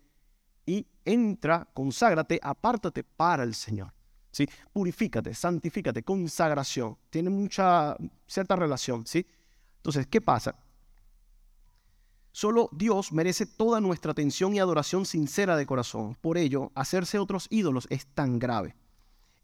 [0.66, 3.94] y entra, conságrate, apártate para el Señor.
[4.32, 4.48] ¿sí?
[4.72, 6.98] Purifícate, santifícate, consagración.
[7.10, 9.06] Tiene mucha, cierta relación.
[9.06, 9.24] ¿sí?
[9.76, 10.56] Entonces, ¿qué pasa?
[12.36, 16.16] Solo Dios merece toda nuestra atención y adoración sincera de corazón.
[16.20, 18.74] Por ello, hacerse otros ídolos es tan grave.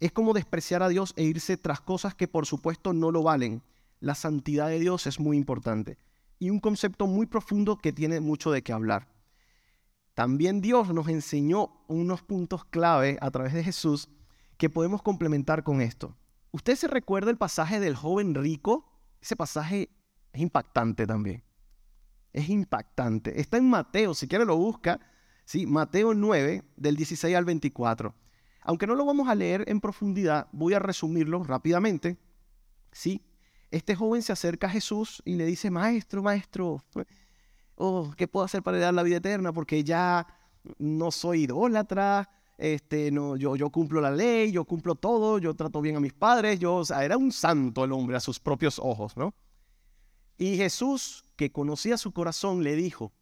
[0.00, 3.62] Es como despreciar a Dios e irse tras cosas que por supuesto no lo valen.
[4.00, 5.98] La santidad de Dios es muy importante
[6.40, 9.06] y un concepto muy profundo que tiene mucho de qué hablar.
[10.14, 14.08] también Dios nos enseñó unos puntos clave a través de Jesús
[14.56, 16.16] que podemos complementar con esto.
[16.50, 18.84] ¿Usted se recuerda el pasaje del joven rico?
[19.20, 19.90] Ese pasaje
[20.32, 21.44] es impactante también.
[22.32, 23.40] Es impactante.
[23.40, 25.00] Está en Mateo, si quiere lo busca.
[25.44, 28.14] Sí, Mateo 9, del 16 al 24.
[28.62, 32.18] Aunque no lo vamos a leer en profundidad, voy a resumirlo rápidamente.
[32.92, 33.22] Sí,
[33.70, 36.82] este joven se acerca a Jesús y le dice, maestro, maestro,
[37.76, 39.52] oh, ¿qué puedo hacer para dar la vida eterna?
[39.52, 40.26] Porque ya
[40.78, 45.80] no soy idólatra, este, no, yo, yo cumplo la ley, yo cumplo todo, yo trato
[45.80, 48.78] bien a mis padres, yo, o sea, era un santo el hombre a sus propios
[48.78, 49.34] ojos, ¿no?
[50.40, 53.12] Y Jesús, que conocía su corazón, le dijo,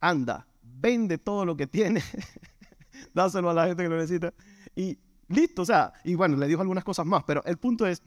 [0.00, 2.04] anda, vende todo lo que tienes,
[3.14, 4.34] dáselo a la gente que lo necesita,
[4.74, 8.02] y listo, o sea, y bueno, le dijo algunas cosas más, pero el punto es,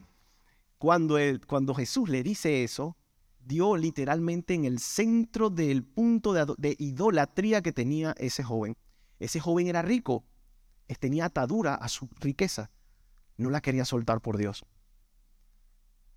[0.76, 2.94] cuando, cuando Jesús le dice eso,
[3.42, 8.76] dio literalmente en el centro del punto de, idolatría que tenía ese joven.
[9.18, 10.26] Ese joven era rico,
[10.98, 12.70] tenía atadura a su riqueza,
[13.38, 14.66] no la quería soltar por Dios.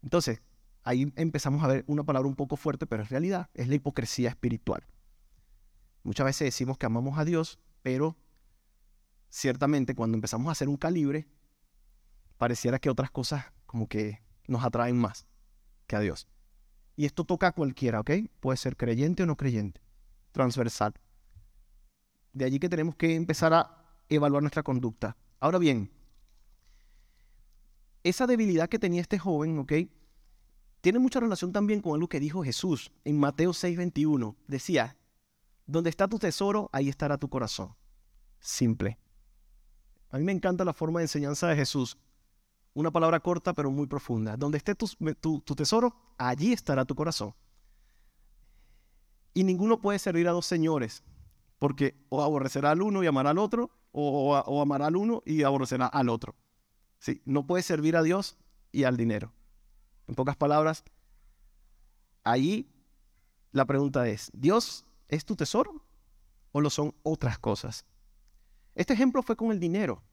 [0.01, 0.41] Entonces,
[0.83, 4.29] ahí empezamos a ver una palabra un poco fuerte, pero en realidad es la hipocresía
[4.29, 4.85] espiritual.
[6.03, 8.17] Muchas veces decimos que amamos a Dios, pero
[9.29, 11.27] ciertamente cuando empezamos a hacer un calibre,
[12.37, 15.25] pareciera que otras cosas como que nos atraen más
[15.87, 16.27] que a Dios.
[16.95, 18.11] Y esto toca a cualquiera, ¿ok?
[18.39, 19.81] Puede ser creyente o no creyente,
[20.31, 20.93] transversal.
[22.33, 25.15] De allí que tenemos que empezar a evaluar nuestra conducta.
[25.39, 25.89] Ahora bien,
[28.03, 29.73] esa debilidad que tenía este joven, ¿ok?
[30.83, 34.35] Tiene mucha relación también con algo que dijo Jesús en Mateo 6:21.
[34.49, 34.97] Decía,
[35.65, 37.73] donde está tu tesoro, ahí estará tu corazón.
[38.41, 38.99] Simple.
[40.09, 41.97] A mí me encanta la forma de enseñanza de Jesús.
[42.73, 44.35] Una palabra corta pero muy profunda.
[44.35, 47.33] Donde esté tu, tesoro, allí estará tu corazón.
[49.33, 51.01] Y ninguno puede servir a dos señores,
[51.59, 55.87] porque o aborrecerá al uno y amará al otro, o, amará al uno y aborrecerá
[55.87, 56.35] al otro.
[56.99, 58.37] Sí, no puede servir a Dios
[58.73, 59.31] y al dinero.
[60.07, 60.83] En pocas palabras,
[62.23, 62.69] allí
[63.51, 65.83] la pregunta es, ¿Dios es tu tesoro
[66.51, 67.85] o lo son otras cosas?
[68.75, 70.03] Este ejemplo fue con el dinero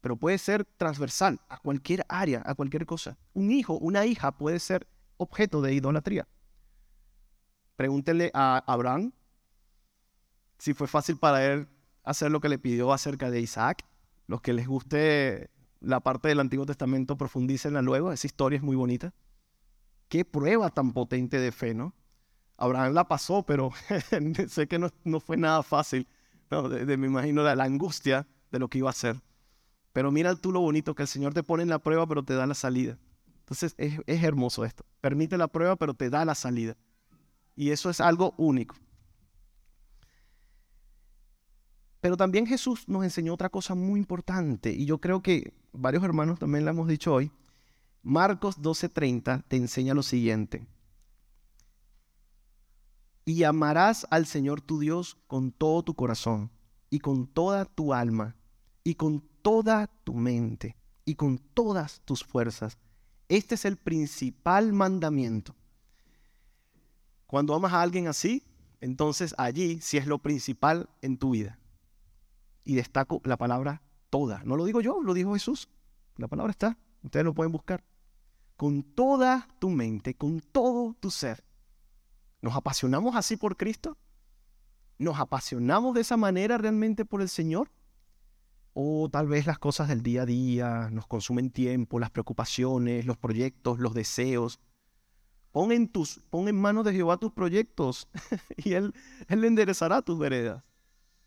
[0.00, 3.18] pero puede ser transversal a cualquier área, a cualquier cosa.
[3.34, 4.86] Un hijo, una hija puede ser
[5.16, 6.26] objeto de idolatría.
[7.76, 9.12] Pregúntele a Abraham
[10.58, 11.68] si fue fácil para él
[12.02, 13.84] hacer lo que le pidió acerca de Isaac.
[14.26, 18.12] Los que les guste la parte del Antiguo Testamento, profundícenla luego.
[18.12, 19.12] Esa historia es muy bonita.
[20.10, 21.94] Qué prueba tan potente de fe, ¿no?
[22.58, 23.70] Abraham la pasó, pero
[24.48, 26.08] sé que no, fue nada fácil.
[26.50, 29.22] me imagino la angustia de lo que iba a hacer.
[29.92, 32.34] Pero mira tú lo bonito que el Señor te pone en la prueba, pero te
[32.34, 32.98] da la salida.
[33.38, 34.84] Entonces es, hermoso esto.
[35.00, 36.76] Permite la prueba, pero te da la salida.
[37.54, 38.74] Y eso es algo único.
[42.00, 46.40] Pero también Jesús nos enseñó otra cosa muy importante, y yo creo que varios hermanos
[46.40, 47.30] también la hemos dicho hoy.
[48.02, 50.66] Marcos 12:30 te enseña lo siguiente.
[53.24, 56.50] Y amarás al Señor tu Dios con todo tu corazón,
[56.88, 58.36] y con toda tu alma,
[58.82, 62.78] y con toda tu mente y con todas tus fuerzas.
[63.28, 65.54] Este es el principal mandamiento.
[67.26, 68.44] Cuando amas a alguien así,
[68.80, 71.58] entonces allí sí es lo principal en tu vida.
[72.64, 74.42] Y destaco la palabra toda.
[74.44, 75.68] No lo digo yo, lo dijo Jesús.
[76.16, 76.76] La palabra está.
[77.02, 77.84] Ustedes lo pueden buscar.
[78.60, 81.42] Con toda tu mente, con todo tu ser.
[82.42, 83.96] ¿Nos apasionamos así por Cristo?
[84.98, 87.70] ¿Nos apasionamos de esa manera realmente por el Señor?
[88.74, 93.16] O tal vez las cosas del día a día nos consumen tiempo, las preocupaciones, los
[93.16, 94.60] proyectos, los deseos.
[95.52, 98.08] Pon en, tus, en manos de Jehová tus proyectos
[98.58, 98.92] y él,
[99.28, 100.62] él enderezará tus veredas.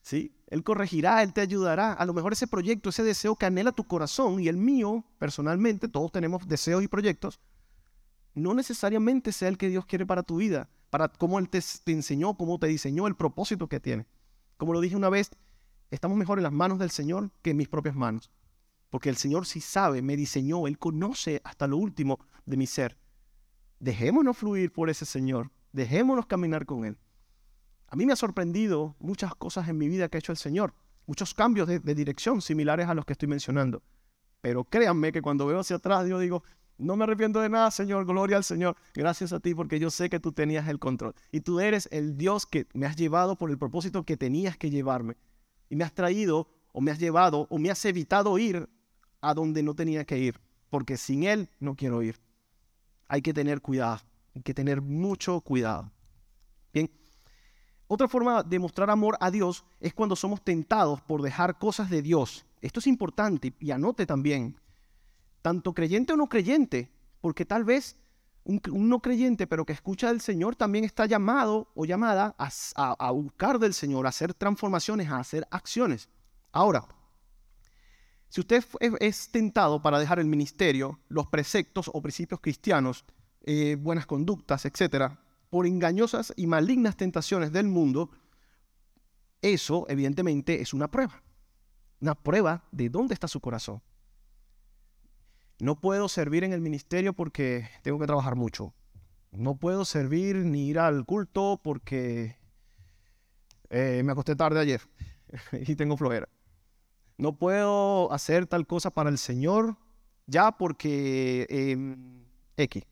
[0.03, 0.35] ¿Sí?
[0.47, 1.93] Él corregirá, Él te ayudará.
[1.93, 5.87] A lo mejor ese proyecto, ese deseo que anhela tu corazón y el mío, personalmente,
[5.87, 7.39] todos tenemos deseos y proyectos,
[8.35, 11.91] no necesariamente sea el que Dios quiere para tu vida, para cómo Él te, te
[11.93, 14.05] enseñó, cómo te diseñó, el propósito que tiene.
[14.57, 15.31] Como lo dije una vez,
[15.89, 18.29] estamos mejor en las manos del Señor que en mis propias manos.
[18.89, 22.97] Porque el Señor sí sabe, me diseñó, Él conoce hasta lo último de mi ser.
[23.79, 26.97] Dejémonos fluir por ese Señor, dejémonos caminar con Él.
[27.93, 30.73] A mí me ha sorprendido muchas cosas en mi vida que ha hecho el Señor,
[31.05, 33.83] muchos cambios de, dirección similares a los que estoy mencionando.
[34.41, 36.43] Pero créanme que cuando veo hacia atrás, yo digo,
[36.79, 38.77] no me arrepiento de nada, Señor, gloria al Señor.
[38.95, 41.13] Gracias a ti porque yo sé que tú tenías el control.
[41.31, 44.71] Y tú eres el Dios que me has llevado por el propósito que tenías que
[44.71, 45.15] llevarme
[45.69, 48.67] y me has traído o me has llevado o me has evitado ir
[49.21, 50.41] a donde no tenía que ir,
[50.71, 52.19] porque sin Él no quiero ir.
[53.07, 53.99] Hay que tener cuidado,
[54.33, 55.91] hay que tener mucho cuidado.
[56.73, 56.89] Bien,
[57.93, 62.01] Otra forma de mostrar amor a Dios es cuando somos tentados por dejar cosas de
[62.01, 62.43] Dios.
[62.59, 64.59] Esto es importante y anote también,
[65.43, 66.89] tanto creyente o no creyente,
[67.21, 67.95] porque tal vez
[68.45, 73.59] un, no creyente pero que escucha del Señor también está llamado o llamada a, buscar
[73.59, 76.09] del Señor, a hacer transformaciones, a hacer acciones.
[76.51, 76.87] Ahora,
[78.27, 78.65] si usted
[79.01, 83.05] es tentado para dejar el ministerio, los preceptos o principios cristianos,
[83.43, 85.13] eh, buenas conductas, etc.,
[85.53, 88.09] por engañosas y malignas tentaciones del mundo,
[89.43, 91.21] eso evidentemente es una prueba.
[92.01, 93.83] Una prueba de dónde está su corazón.
[95.59, 98.73] No puedo servir en el ministerio porque tengo que trabajar mucho.
[99.29, 102.39] No puedo servir ni ir al culto porque
[103.69, 104.81] eh, me acosté tarde ayer
[105.67, 106.27] y tengo flojera
[107.17, 109.77] no puedo hacer tal cosa para el Señor
[110.25, 112.25] ya porque em,
[112.57, 112.83] X.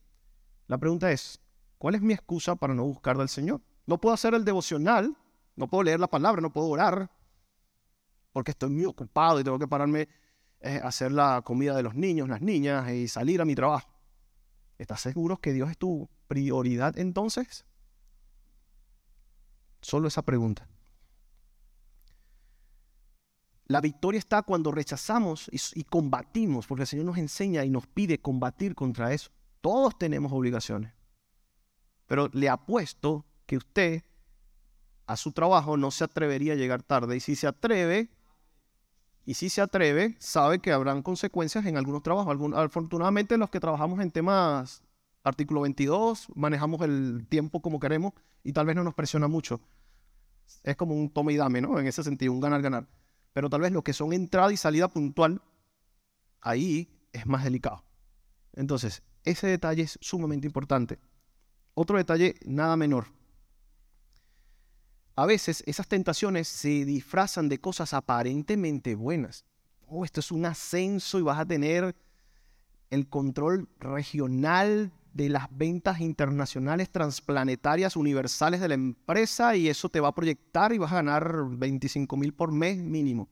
[0.68, 1.40] La pregunta es,
[1.82, 3.60] ¿cuál es mi excusa para no buscar del Señor?
[3.88, 5.18] No puedo hacer el devocional,
[5.56, 7.10] no puedo leer la palabra, no puedo orar,
[8.32, 10.08] porque estoy muy ocupado y tengo que pararme
[10.60, 13.90] eh, a hacer la comida de los niños, las niñas y salir a mi trabajo.
[14.78, 17.66] ¿Estás seguro que Dios es tu prioridad entonces?
[19.82, 20.70] Solo esa pregunta.
[23.66, 28.22] La victoria está cuando rechazamos y, combatimos, porque el Señor nos enseña y nos pide
[28.22, 29.32] combatir contra eso.
[29.62, 30.94] Todos tenemos obligaciones.
[32.12, 34.04] Pero le apuesto que usted
[35.06, 37.16] a su trabajo no se atrevería a llegar tarde.
[37.16, 38.10] Y si se atreve,
[39.24, 42.38] y si se atreve, sabe que habrán consecuencias en algunos trabajos.
[42.54, 44.84] afortunadamente los que trabajamos en temas
[45.24, 48.12] artículo 22, manejamos el tiempo como queremos
[48.44, 49.62] y tal vez no nos presiona mucho.
[50.64, 51.80] Es como un toma y dame, ¿no?
[51.80, 52.90] En ese sentido, un ganar-ganar.
[53.32, 55.42] Pero tal vez los que son entrada y salida puntual,
[56.42, 57.86] ahí es más delicado.
[58.52, 61.00] Entonces, ese detalle es sumamente importante.
[61.74, 63.08] Otro detalle nada menor.
[65.16, 69.46] A veces esas tentaciones se disfrazan de cosas aparentemente buenas.
[69.88, 71.96] Oh, esto es un ascenso y vas a tener
[72.90, 80.00] el control regional de las ventas internacionales transplanetarias universales de la empresa y eso te
[80.00, 83.30] va a proyectar y vas a ganar 25 mil por mes mínimo.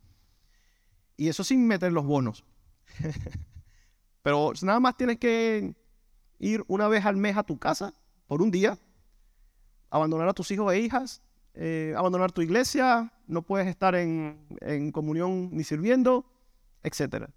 [1.16, 2.44] Y eso sin meter los bonos.
[4.22, 5.76] Pero nada más tienes que
[6.40, 7.94] ir una vez al mes a tu casa
[8.30, 8.78] por un día,
[9.90, 11.22] abandonar a tus hijos e hijas,
[11.56, 16.26] eh, abandonar tu iglesia, no puedes estar en, en comunión ni sirviendo,
[16.84, 17.30] etcétera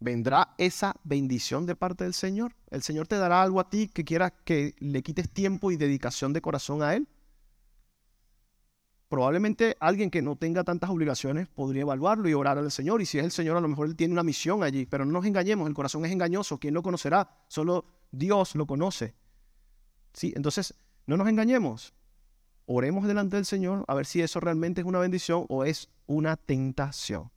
[0.00, 2.54] vendrá esa bendición de parte del Señor.
[2.70, 6.32] El Señor te dará algo a ti que quiera que le quites tiempo y dedicación
[6.32, 7.08] de corazón a Él.
[9.08, 13.00] Probablemente alguien que no tenga tantas obligaciones podría evaluarlo y orar al Señor.
[13.00, 14.84] Y si es el Señor, a lo mejor Él tiene una misión allí.
[14.84, 16.58] Pero no nos engañemos, el corazón es engañoso.
[16.58, 17.28] ¿Quién lo conocerá?
[17.48, 19.14] Solo Dios lo conoce.
[20.12, 20.74] Sí, entonces
[21.06, 21.94] no nos engañemos.
[22.66, 26.36] Oremos delante del Señor a ver si eso realmente es una bendición o es una
[26.36, 27.30] tentación.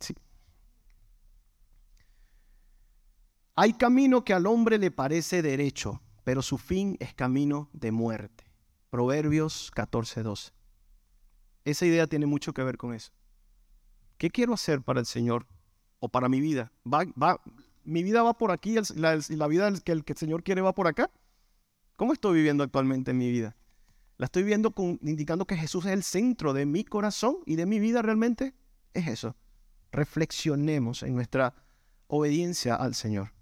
[0.00, 0.14] Sí.
[3.54, 8.44] Hay camino que al hombre le parece derecho, pero su fin es camino de muerte.
[8.90, 10.52] Proverbios 14:12.
[11.64, 13.12] Esa idea tiene mucho que ver con eso.
[14.18, 15.46] ¿Qué quiero hacer para el Señor
[15.98, 16.72] o para mi vida?
[16.90, 17.40] ¿Va, va,
[17.84, 20.74] ¿Mi vida va por aquí y la, vida que el, que el Señor quiere va
[20.74, 21.10] por acá?
[21.96, 23.56] ¿Cómo estoy viviendo actualmente en mi vida?
[24.18, 27.66] ¿La estoy viendo con, indicando que Jesús es el centro de mi corazón y de
[27.66, 28.54] mi vida realmente?
[28.94, 29.34] Es eso.
[29.92, 31.54] Reflexionemos en nuestra
[32.06, 33.32] obediencia al Señor.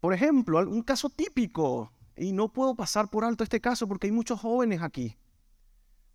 [0.00, 4.12] Por ejemplo, un caso típico, y no puedo pasar por alto este caso porque hay
[4.12, 5.16] muchos jóvenes aquí.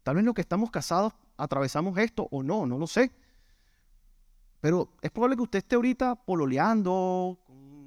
[0.03, 3.11] Tal vez los que estamos casados atravesamos esto o no, no lo sé.
[4.61, 7.39] Pero es probable que usted esté ahorita pololeando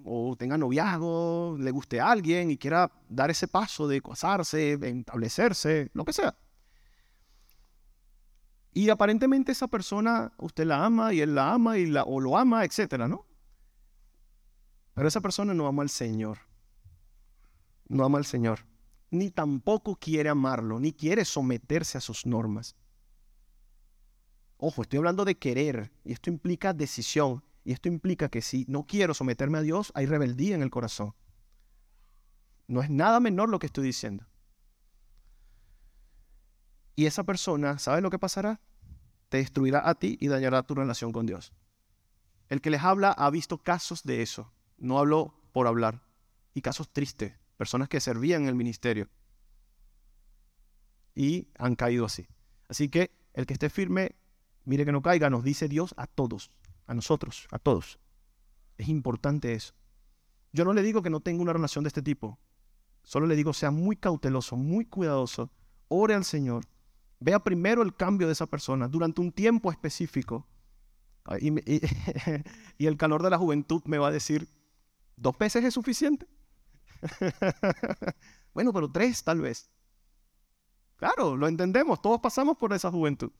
[0.08, 5.90] o tenga noviazgo, le guste a alguien y quiera dar ese paso de casarse, establecerse,
[5.92, 6.34] lo que sea.
[8.72, 12.38] Y aparentemente esa persona usted la ama y él la ama y la, o lo
[12.38, 13.26] ama, etcétera, ¿no?
[14.94, 16.38] Pero esa persona no ama al Señor.
[17.88, 18.66] No ama al Señor.
[19.10, 22.76] Ni tampoco quiere amarlo, ni quiere someterse a sus normas.
[24.58, 28.86] Ojo, estoy hablando de querer, y esto implica decisión, y esto implica que si no
[28.86, 31.14] quiero someterme a Dios, hay rebeldía en el corazón.
[32.66, 34.26] No es nada menor lo que estoy diciendo.
[36.96, 38.62] Y esa persona, ¿sabes lo que pasará?
[39.28, 41.52] Te destruirá a ti y dañará tu relación con Dios.
[42.48, 44.50] El que les habla ha visto casos de eso.
[44.78, 46.00] No hablo por hablar.
[46.54, 49.10] Y casos tristes, personas que servían en el ministerio
[51.14, 52.28] y han caído así.
[52.66, 54.16] Así que el que esté firme,
[54.64, 56.50] mire que no caiga, nos dice Dios a todos,
[56.88, 58.00] a nosotros, a todos.
[58.76, 59.74] Es importante eso.
[60.52, 62.38] Yo no le digo que no tenga una relación de este tipo.
[63.04, 65.50] Solo le digo, sea muy cauteloso, muy cuidadoso.
[65.88, 66.64] Ore al Señor.
[67.20, 70.46] Vea primero el cambio de esa persona durante un tiempo específico.
[72.78, 74.48] Y, el calor de la juventud me va a decir,
[75.14, 76.26] ¿dos veces es suficiente?
[78.54, 79.68] bueno, pero tres tal vez.
[80.96, 83.30] Claro, lo entendemos, todos pasamos por esa juventud.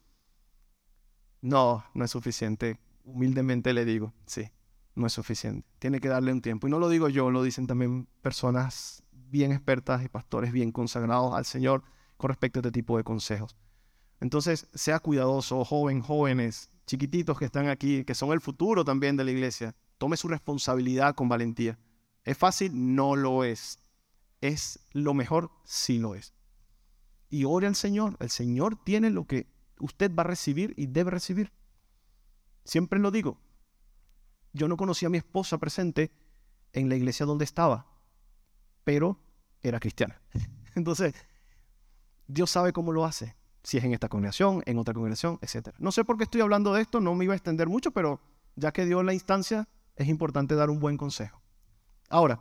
[1.40, 2.78] No, no es suficiente.
[3.09, 4.50] Humildemente le digo, sí,
[4.94, 5.66] no es suficiente.
[5.78, 6.66] Tiene que darle un tiempo.
[6.66, 11.34] Y no lo digo yo, lo dicen también personas bien expertas y pastores bien consagrados
[11.34, 11.82] al Señor
[12.18, 13.56] con respecto a este tipo de consejos.
[14.20, 19.24] Entonces, sea cuidadoso, joven, jóvenes, chiquititos que están aquí, que son el futuro también de
[19.24, 19.74] la iglesia.
[19.96, 21.78] Tome su responsabilidad con valentía.
[22.24, 22.94] ¿Es fácil?
[22.94, 23.78] No lo es.
[24.40, 25.50] ¿Es lo mejor?
[25.64, 26.34] Sí lo es.
[27.30, 28.16] Y ore al Señor.
[28.20, 29.46] El Señor tiene lo que
[29.80, 31.52] usted va a recibir y debe recibir.
[32.68, 33.38] Siempre lo digo.
[34.52, 36.12] Yo no conocí a mi esposa presente
[36.74, 37.86] en la iglesia donde estaba,
[38.84, 39.18] pero
[39.62, 40.20] era cristiana.
[40.74, 41.14] Entonces,
[42.26, 43.34] Dios sabe cómo lo hace.
[43.62, 45.70] Si es en esta congregación, en otra congregación, etc.
[45.78, 48.20] No sé por qué estoy hablando de esto, no me iba a extender mucho, pero
[48.54, 49.66] ya que dio la instancia,
[49.96, 51.40] es importante dar un buen consejo.
[52.10, 52.38] Ahora,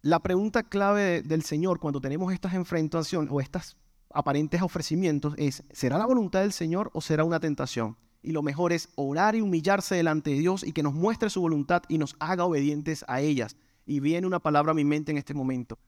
[0.00, 3.76] la pregunta clave del Señor cuando tenemos estas enfrentaciones o estas
[4.08, 7.98] aparentes ofrecimientos es, ¿será la voluntad del Señor o será una tentación?
[8.22, 11.40] Y lo mejor es orar y humillarse delante de Dios y que nos muestre su
[11.40, 13.56] voluntad y nos haga obedientes a ellas.
[13.86, 15.78] Y viene una palabra a mi mente en este momento.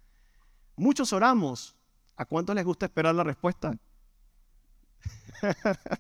[0.77, 1.77] Muchos oramos.
[2.17, 3.77] ¿A cuántos les gusta esperar la respuesta?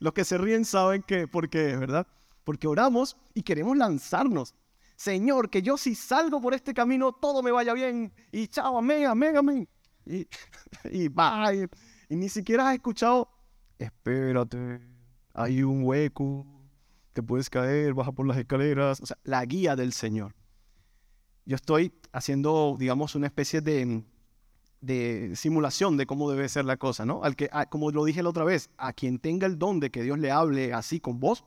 [0.00, 2.06] Los que se ríen saben que, por qué, ¿verdad?
[2.44, 4.54] Porque oramos y queremos lanzarnos.
[4.96, 8.12] Señor, que yo si salgo por este camino todo me vaya bien.
[8.30, 9.68] Y chao, amén, amén, amén.
[10.06, 10.28] Y,
[10.90, 11.68] y bye.
[12.08, 13.28] Y ni siquiera has escuchado,
[13.78, 14.80] espérate,
[15.34, 16.46] hay un hueco,
[17.12, 19.00] te puedes caer, baja por las escaleras.
[19.00, 20.34] O sea, la guía del Señor.
[21.44, 24.04] Yo estoy haciendo, digamos, una especie de,
[24.80, 27.24] de simulación de cómo debe ser la cosa, ¿no?
[27.24, 30.02] Al que, como lo dije la otra vez, a quien tenga el don de que
[30.02, 31.44] Dios le hable así con vos,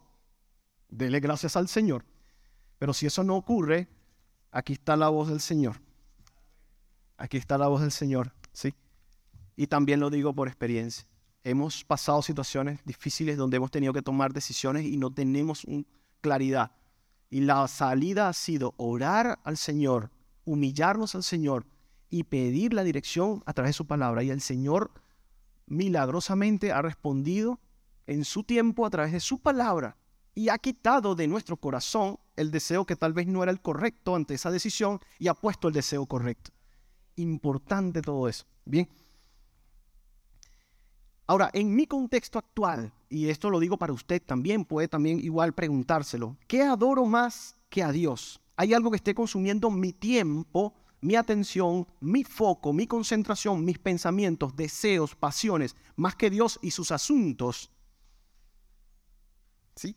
[0.89, 2.05] dele gracias al Señor.
[2.77, 3.87] Pero si eso no ocurre,
[4.51, 5.77] aquí está la voz del Señor.
[7.17, 8.73] Aquí está la voz del Señor, ¿sí?
[9.55, 11.07] Y también lo digo por experiencia.
[11.45, 15.63] Hemos pasado situaciones difíciles donde hemos tenido que tomar decisiones y no tenemos
[16.19, 16.71] claridad.
[17.29, 20.09] Y la salida ha sido orar al Señor,
[20.43, 21.67] humillarnos al Señor
[22.09, 24.23] y pedir la dirección a través de su palabra.
[24.23, 24.89] Y el Señor
[25.67, 27.59] milagrosamente ha respondido
[28.07, 29.97] en su tiempo a través de su palabra
[30.33, 34.15] y ha quitado de nuestro corazón el deseo que tal vez no era el correcto
[34.15, 36.49] ante esa decisión y ha puesto el deseo correcto.
[37.17, 38.45] Importante todo eso.
[38.65, 38.89] Bien.
[41.27, 45.53] Ahora, en mi contexto actual, y esto lo digo para usted también, puede también igual
[45.53, 48.41] preguntárselo, ¿qué adoro más que a Dios?
[48.55, 54.55] ¿Hay algo que esté consumiendo mi tiempo, mi atención, mi foco, mi concentración, mis pensamientos,
[54.55, 57.71] deseos, pasiones, más que Dios y sus asuntos?
[59.75, 59.95] ¿Sí?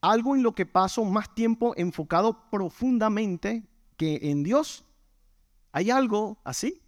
[0.00, 3.64] algo en lo que paso más tiempo enfocado profundamente
[3.96, 4.84] que en Dios?
[5.72, 6.80] ¿Hay algo así?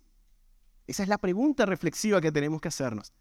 [0.87, 3.13] Esa es la pregunta reflexiva que tenemos que hacernos.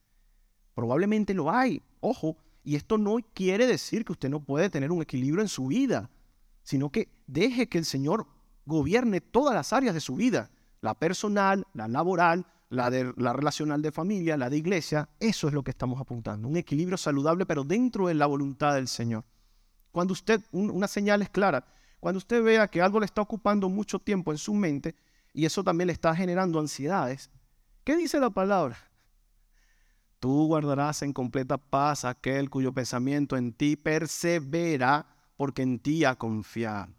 [0.80, 5.01] Probablemente lo hay, ojo, y esto no quiere decir que usted no puede tener un
[5.01, 6.09] equilibrio en su vida,
[6.63, 8.27] sino que deje que el Señor
[8.65, 10.49] gobierne todas las áreas de su vida,
[10.80, 15.53] la personal, la laboral, la, de, la relacional de familia, la de iglesia, eso es
[15.53, 19.25] lo que estamos apuntando, un equilibrio saludable, pero dentro de la voluntad del Señor.
[19.91, 21.65] Cuando usted, una señal es clara,
[21.99, 24.95] cuando usted vea que algo le está ocupando mucho tiempo en su mente
[25.34, 27.30] y eso también le está generando ansiedades,
[27.84, 28.88] ¿qué dice la palabra?
[30.20, 35.07] Tú guardarás en completa paz aquel cuyo pensamiento en ti persevera
[35.38, 36.93] porque en ti ha confiado.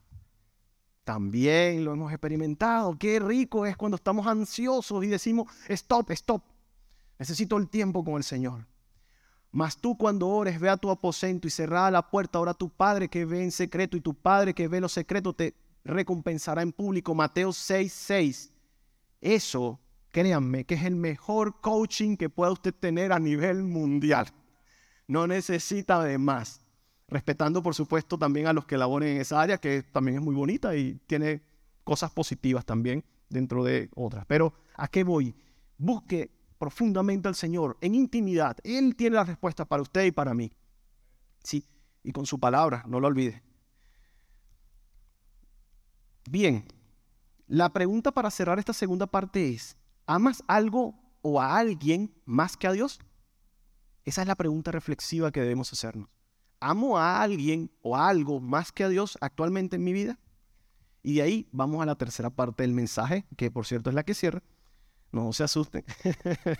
[1.04, 2.98] También lo hemos experimentado.
[2.98, 6.42] Qué rico es cuando estamos ansiosos y decimos, stop, stop.
[7.18, 8.66] Necesito el tiempo con el Señor.
[9.52, 13.08] Mas tú cuando ores, ve a tu aposento y cerrada la puerta, ahora tu Padre
[13.08, 15.54] que ve en secreto y tu Padre que ve lo secreto te
[15.84, 17.14] recompensará en público.
[17.14, 18.52] Mateo 6, 6.
[19.20, 19.78] Eso,
[20.10, 24.26] créanme, que es el mejor coaching que pueda usted tener a nivel mundial.
[25.06, 26.60] No necesita de más.
[27.08, 30.34] Respetando, por supuesto, también a los que laboren en esa área, que también es muy
[30.34, 31.42] bonita y tiene
[31.82, 34.24] cosas positivas también dentro de otras.
[34.26, 35.34] Pero, ¿a qué voy?
[35.76, 38.58] Busque profundamente al Señor, en intimidad.
[38.62, 40.52] Él tiene la respuesta para usted y para mí.
[41.42, 41.66] Sí,
[42.04, 43.42] y con su palabra, no lo olvide.
[46.28, 46.64] Bien,
[47.46, 49.76] la pregunta para cerrar esta segunda parte es,
[50.10, 52.98] ¿amas algo o a alguien más que a Dios?
[54.04, 56.08] Esa es la pregunta reflexiva que debemos hacernos.
[56.58, 60.18] ¿Amo a alguien o a algo más que a Dios actualmente en mi vida?
[61.04, 64.02] Y de ahí vamos a la tercera parte del mensaje, que por cierto es la
[64.02, 64.42] que cierra.
[65.12, 65.84] No se asusten.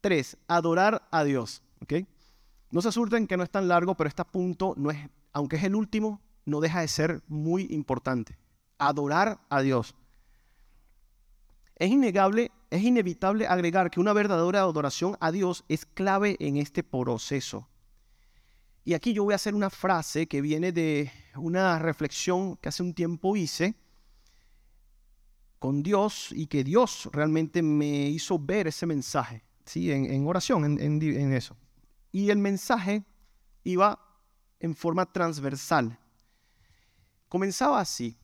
[0.00, 1.60] Tres, adorar a Dios.
[2.70, 5.64] No se asusten que no es tan largo, pero este punto, no es, aunque es
[5.64, 8.38] el último, no deja de ser muy importante.
[8.78, 9.96] Adorar a Dios.
[11.80, 16.82] Es innegable, es inevitable agregar que una verdadera adoración a Dios es clave en este
[16.82, 17.66] proceso.
[18.84, 22.82] Y aquí yo voy a hacer una frase que viene de una reflexión que hace
[22.82, 23.74] un tiempo hice
[25.58, 29.90] con Dios y que Dios realmente me hizo ver ese mensaje, ¿sí?
[29.90, 31.56] en, oración, en, eso.
[32.12, 33.04] Y el mensaje
[33.64, 33.98] iba
[34.58, 35.98] en forma transversal.
[37.30, 38.18] Comenzaba así.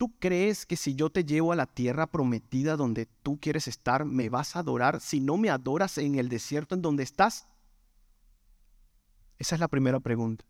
[0.00, 4.06] ¿Tú crees que si yo te llevo a la tierra prometida donde tú quieres estar,
[4.06, 7.46] me vas a adorar si no me adoras en el desierto en donde estás?
[9.38, 10.46] Esa es la primera pregunta.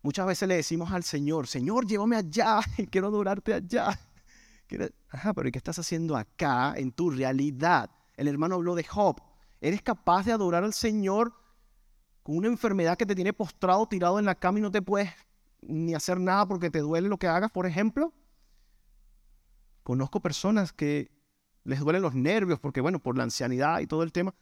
[0.00, 4.00] Muchas veces le decimos al Señor, Señor, llévame allá, quiero adorarte allá.
[5.10, 7.90] Ajá, pero ¿y qué estás haciendo acá en tu realidad?
[8.16, 9.20] El hermano habló de Job.
[9.60, 11.34] ¿Eres capaz de adorar al Señor
[12.22, 15.10] con una enfermedad que te tiene postrado, tirado en la cama y no te puedes
[15.62, 18.12] ni hacer nada porque te duele lo que hagas, por ejemplo?
[19.82, 21.10] Conozco personas que
[21.64, 24.34] les duelen los nervios porque, bueno, por la ancianidad y todo el tema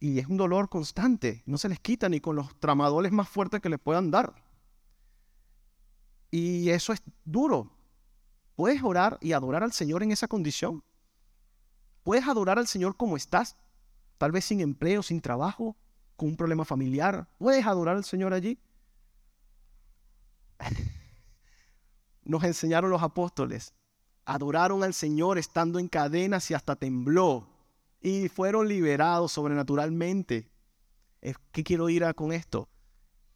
[0.00, 3.60] y es un dolor constante, no se les quita ni con los tramadoles más fuertes
[3.60, 4.34] que les puedan dar.
[6.30, 7.72] Y eso es duro.
[8.54, 10.84] ¿Puedes orar y adorar al Señor en esa condición?
[12.04, 13.56] ¿Puedes adorar al Señor como estás?
[14.18, 15.76] Tal vez sin empleo, sin trabajo,
[16.16, 17.28] con un problema familiar.
[17.38, 18.58] ¿Puedes adorar al Señor allí?
[22.24, 23.74] Nos enseñaron los apóstoles.
[24.24, 27.48] Adoraron al Señor estando en cadenas y hasta tembló
[28.00, 30.50] y fueron liberados sobrenaturalmente.
[31.52, 32.68] ¿Qué quiero ir a con esto?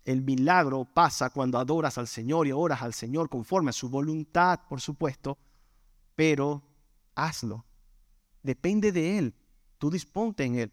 [0.05, 4.61] El milagro pasa cuando adoras al Señor y oras al Señor conforme a su voluntad,
[4.68, 5.39] por supuesto,
[6.14, 6.62] pero
[7.14, 7.64] hazlo.
[8.43, 9.35] Depende de Él.
[9.79, 10.73] Tú disponte en Él.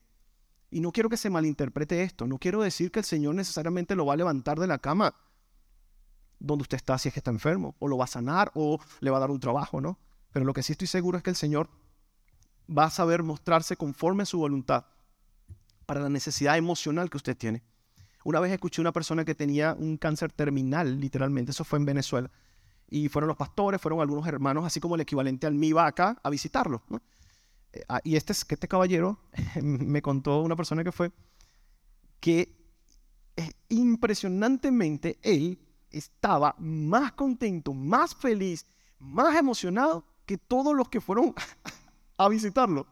[0.72, 2.28] Y no quiero que se malinterprete esto.
[2.28, 5.16] No quiero decir que el Señor necesariamente lo va a levantar de la cama
[6.40, 9.12] donde usted está si es que está enfermo, o lo va a sanar, o le
[9.12, 10.00] va a dar un trabajo, ¿no?
[10.32, 11.70] Pero lo que sí estoy seguro es que el Señor
[12.70, 14.86] va a saber mostrarse conforme a su voluntad
[15.86, 17.64] para la necesidad emocional que usted tiene.
[18.24, 22.30] Una vez escuché una persona que tenía un cáncer terminal, literalmente, eso fue en Venezuela,
[22.90, 26.30] y fueron los pastores, fueron algunos hermanos, así como el equivalente al MIBA acá, a
[26.30, 26.84] visitarlo.
[27.74, 29.20] Eh, ah, y este, este caballero
[29.62, 31.12] me contó una persona que fue
[32.20, 32.56] que
[33.38, 35.60] eh, impresionantemente él
[35.92, 38.66] estaba más contento, más feliz,
[39.00, 41.34] más emocionado que todos los que fueron
[42.18, 42.88] a visitarlo.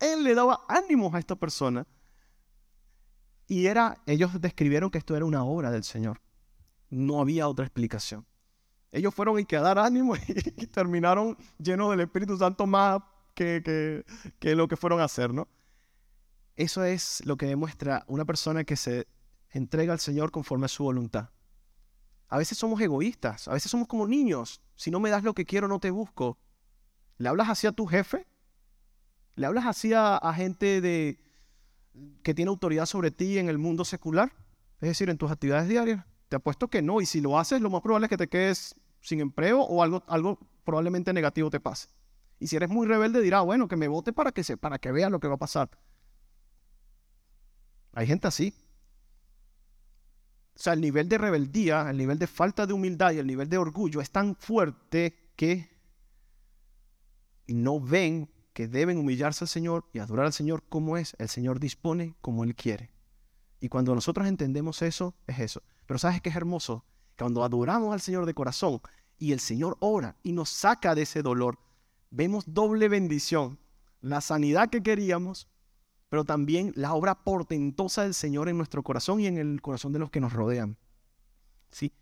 [0.00, 1.86] Él le daba ánimos a esta persona.
[3.46, 6.20] Y era, ellos describieron que esto era una obra del Señor.
[6.90, 8.26] No había otra explicación.
[8.92, 10.14] Ellos fueron y que a dar ánimo
[10.56, 13.00] y, terminaron llenos del Espíritu Santo más
[13.34, 14.04] que, que,
[14.38, 15.48] que lo que fueron a hacer, ¿no?
[16.56, 19.06] Eso es lo que demuestra una persona que se
[19.50, 21.30] entrega al Señor conforme a su voluntad.
[22.28, 24.60] A veces somos egoístas, a veces somos como niños.
[24.74, 26.38] Si no me das lo que quiero, no te busco.
[27.16, 28.26] ¿Le hablas así a tu jefe?
[29.34, 31.18] ¿Le hablas así a, gente de,
[32.22, 34.32] que tiene autoridad sobre ti en el mundo secular?
[34.80, 36.04] Es decir, en tus actividades diarias.
[36.28, 37.00] Te apuesto que no.
[37.00, 40.04] Y si lo haces, lo más probable es que te quedes sin empleo o algo,
[40.06, 41.88] algo probablemente negativo te pase.
[42.40, 44.92] Y si eres muy rebelde, dirá, bueno, que me vote para que, se, para que
[44.92, 45.70] vea lo que va a pasar.
[47.92, 48.54] Hay gente así.
[50.58, 53.48] O sea, el nivel de rebeldía, el nivel de falta de humildad y el nivel
[53.48, 55.70] de orgullo es tan fuerte que
[57.46, 61.14] no ven que deben humillarse al Señor y adorar al Señor como es.
[61.20, 62.90] El Señor dispone como Él quiere.
[63.60, 65.62] Y cuando nosotros entendemos eso, es eso.
[65.86, 66.84] Pero ¿sabes qué es hermoso?
[67.16, 68.80] Cuando adoramos al Señor de corazón
[69.16, 71.60] y el Señor ora y nos saca de ese dolor,
[72.10, 73.60] vemos doble bendición.
[74.00, 75.46] La sanidad que queríamos,
[76.08, 79.98] pero también la obra portentosa del Señor en nuestro corazón y en el corazón de
[79.98, 80.76] los que nos rodean.
[81.70, 81.92] ¿Sí?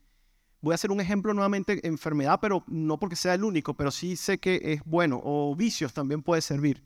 [0.61, 4.17] Voy a hacer un ejemplo nuevamente, enfermedad, pero no porque sea el único, pero sí
[4.17, 6.83] sé que es bueno, o vicios también puede servir.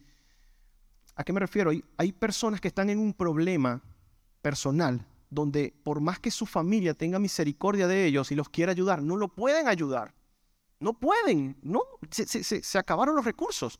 [1.14, 1.70] ¿A qué me refiero?
[1.98, 3.82] Hay, personas que están en un problema
[4.40, 9.02] personal donde por más que su familia tenga misericordia de ellos y los quiera ayudar,
[9.02, 10.14] no lo pueden ayudar.
[10.80, 13.78] No pueden, no, se, se acabaron los recursos.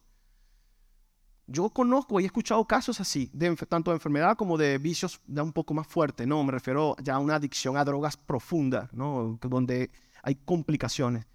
[1.52, 5.42] Yo conozco y he escuchado casos así, de, tanto de enfermedad como de vicios ya
[5.42, 6.44] un poco más fuertes, ¿no?
[6.44, 9.36] Me refiero ya a una adicción a drogas profunda, ¿no?
[9.42, 9.90] Donde
[10.22, 11.26] hay complicaciones.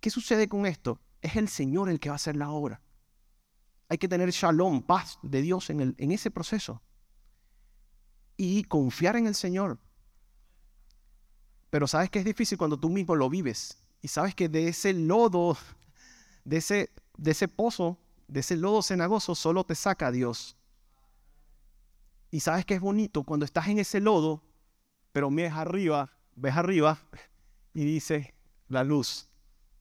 [0.00, 1.00] ¿Qué sucede con esto?
[1.22, 2.80] Es el Señor el que va a hacer la obra.
[3.88, 6.82] Hay que tener shalom, paz de Dios en, el, en ese proceso.
[8.36, 9.78] Y confiar en el Señor.
[11.70, 14.92] Pero sabes que es difícil cuando tú mismo lo vives Y sabes que de ese
[14.92, 15.56] lodo,
[16.44, 20.56] de ese, de ese pozo, de ese lodo cenagoso, solo te saca Dios.
[22.30, 24.42] Y sabes que es bonito cuando estás en ese lodo,
[25.12, 26.98] pero ves arriba, ves arriba
[27.72, 28.34] y dice
[28.68, 29.28] la luz.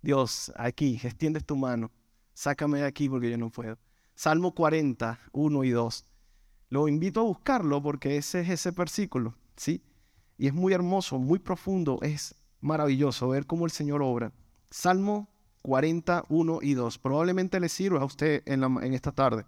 [0.02, 1.92] Dios, aquí, extiendes tu mano,
[2.34, 3.78] sácame de aquí porque yo no puedo.
[4.16, 6.06] Salmo 40, 1 y 2.
[6.70, 9.82] Lo invito a buscarlo porque ese es ese versículo, ¿sí?
[10.38, 14.32] Y es muy hermoso, muy profundo, es maravilloso ver cómo el Señor obra.
[14.70, 15.28] Salmo
[15.64, 16.98] 40, 1 y 2.
[17.00, 19.46] Probablemente le sirva a usted en, en esta tarde.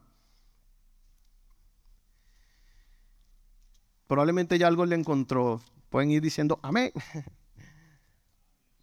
[4.07, 5.61] Probablemente ya algo le encontró.
[5.89, 6.91] Pueden ir diciendo amén.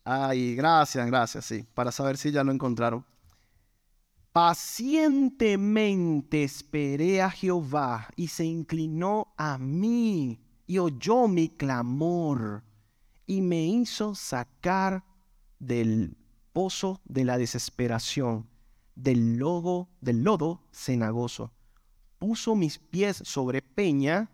[0.05, 3.05] Ay, gracias, gracias, sí, para saber si ya lo encontraron.
[4.33, 12.65] Pacientemente esperé a Jehová y se inclinó a mí y oyó mi clamor
[13.27, 15.05] y me hizo sacar
[15.59, 16.17] del
[16.53, 18.47] pozo de la desesperación,
[18.95, 21.53] del lodo, del lodo cenagoso.
[22.19, 24.31] Puso mis pies sobre peña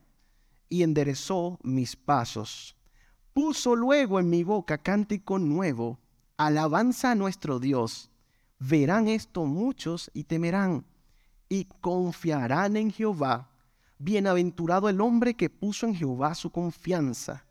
[0.69, 2.77] y enderezó mis pasos.
[3.33, 5.99] Puso luego en mi boca cántico nuevo,
[6.37, 8.11] alabanza a nuestro Dios.
[8.59, 10.85] Verán esto muchos y temerán,
[11.49, 13.51] y confiarán en Jehová.
[13.99, 17.45] Bienaventurado el hombre que puso en Jehová su confianza,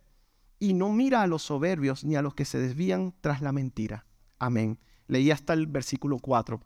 [0.60, 4.07] y no mira a los soberbios ni a los que se desvían tras la mentira.
[4.40, 4.80] Amén.
[5.08, 6.62] Leí hasta el versículo 4.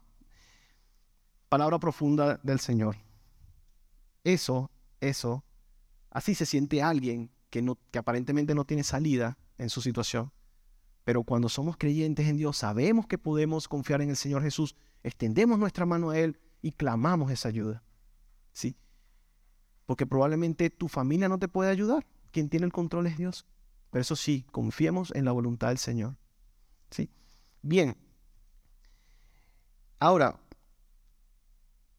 [1.49, 2.95] Palabra profunda del Señor.
[4.23, 5.43] Eso, eso
[6.11, 10.31] Así se siente alguien que, que aparentemente no tiene salida en su situación.
[11.05, 15.57] Pero cuando somos creyentes en Dios, sabemos que podemos confiar en el Señor Jesús, extendemos
[15.57, 17.81] nuestra mano a Él y clamamos esa ayuda.
[18.51, 18.75] ¿Sí?
[19.85, 22.05] Porque probablemente tu familia no te puede ayudar.
[22.31, 23.47] Quien tiene el control es Dios.
[23.89, 26.17] Pero eso sí, confiemos en la voluntad del Señor.
[26.89, 27.09] ¿Sí?
[27.61, 27.95] Bien.
[29.99, 30.39] Ahora,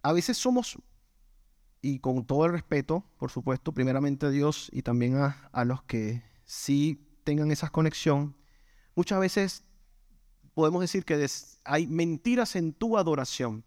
[0.03, 0.79] a veces somos
[1.81, 6.23] y con todo el respeto, por supuesto, primeramente a Dios y también a, los que
[6.45, 8.37] sí tengan esa conexión,
[8.95, 9.65] muchas veces
[10.55, 11.27] podemos decir que
[11.65, 13.65] hay mentiras en tu adoración.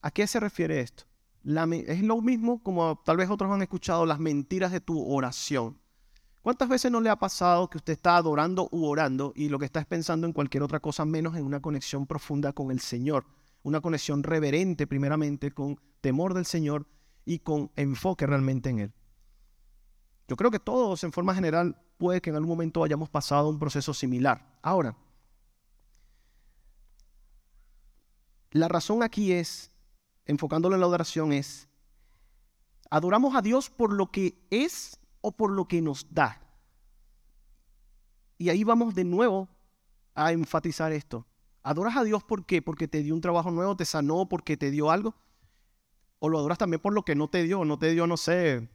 [0.00, 1.04] ¿A qué se refiere esto?
[1.44, 5.78] es lo mismo como tal vez otros han escuchado las mentiras de tu oración.
[6.46, 9.64] ¿Cuántas veces no le ha pasado que usted está adorando u orando y lo que
[9.64, 13.26] está es pensando en cualquier otra cosa menos en una conexión profunda con el Señor?
[13.64, 16.86] Una conexión reverente primeramente con temor del Señor
[17.24, 18.92] y con enfoque realmente en Él.
[20.28, 23.58] Yo creo que todos en forma general puede que en algún momento hayamos pasado un
[23.58, 24.56] proceso similar.
[24.62, 24.96] Ahora,
[28.52, 29.72] la razón aquí es,
[30.26, 31.68] enfocándolo en la adoración, es,
[32.88, 36.40] adoramos a Dios por lo que es o por lo que nos da.
[38.38, 39.48] Y ahí vamos de nuevo
[40.14, 41.26] a enfatizar esto.
[41.64, 42.62] ¿Adoras a Dios por qué?
[42.62, 45.16] Porque te dio un trabajo nuevo, te sanó, porque te dio algo
[46.20, 48.68] o lo adoras también por lo que no te dio, no te dio, no sé,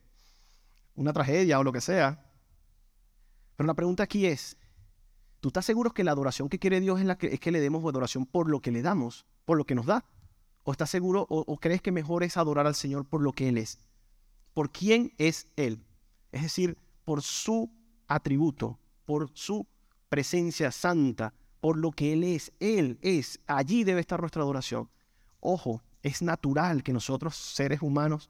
[0.96, 2.30] una tragedia o lo que sea.
[3.56, 4.58] Pero la pregunta aquí es,
[5.40, 7.62] ¿tú estás seguro que la adoración que quiere Dios es, la que, es que le
[7.62, 10.04] demos adoración por lo que le damos, por lo que nos da?
[10.64, 13.48] ¿O estás seguro o, o crees que mejor es adorar al Señor por lo que
[13.48, 13.80] Él es?
[14.54, 15.86] ¿Por quién es Él?
[16.32, 17.70] Es decir, por su
[18.08, 19.66] atributo, por su
[20.10, 22.52] presencia santa, por lo que Él es.
[22.60, 23.40] Él es.
[23.48, 24.90] Allí debe estar nuestra adoración.
[25.40, 28.30] Ojo, es natural que nosotros, seres humanos,